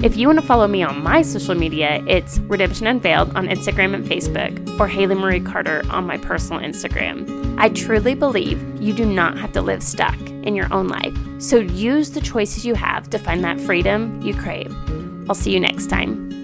If 0.00 0.16
you 0.16 0.28
want 0.28 0.38
to 0.38 0.46
follow 0.46 0.68
me 0.68 0.84
on 0.84 1.02
my 1.02 1.22
social 1.22 1.56
media, 1.56 2.04
it's 2.06 2.38
Redemption 2.38 2.86
Unveiled 2.86 3.34
on 3.34 3.48
Instagram 3.48 3.94
and 3.94 4.04
Facebook, 4.04 4.78
or 4.78 4.86
Haley 4.86 5.16
Marie 5.16 5.40
Carter 5.40 5.82
on 5.90 6.06
my 6.06 6.16
personal 6.16 6.62
Instagram. 6.62 7.58
I 7.58 7.70
truly 7.70 8.14
believe 8.14 8.62
you 8.80 8.92
do 8.92 9.04
not 9.04 9.36
have 9.38 9.50
to 9.54 9.60
live 9.60 9.82
stuck 9.82 10.16
in 10.44 10.54
your 10.54 10.72
own 10.72 10.86
life, 10.86 11.18
so 11.40 11.56
use 11.56 12.10
the 12.10 12.20
choices 12.20 12.64
you 12.64 12.74
have 12.74 13.10
to 13.10 13.18
find 13.18 13.42
that 13.42 13.60
freedom 13.60 14.22
you 14.22 14.34
crave. 14.34 14.72
I'll 15.28 15.34
see 15.34 15.52
you 15.52 15.58
next 15.58 15.88
time. 15.88 16.37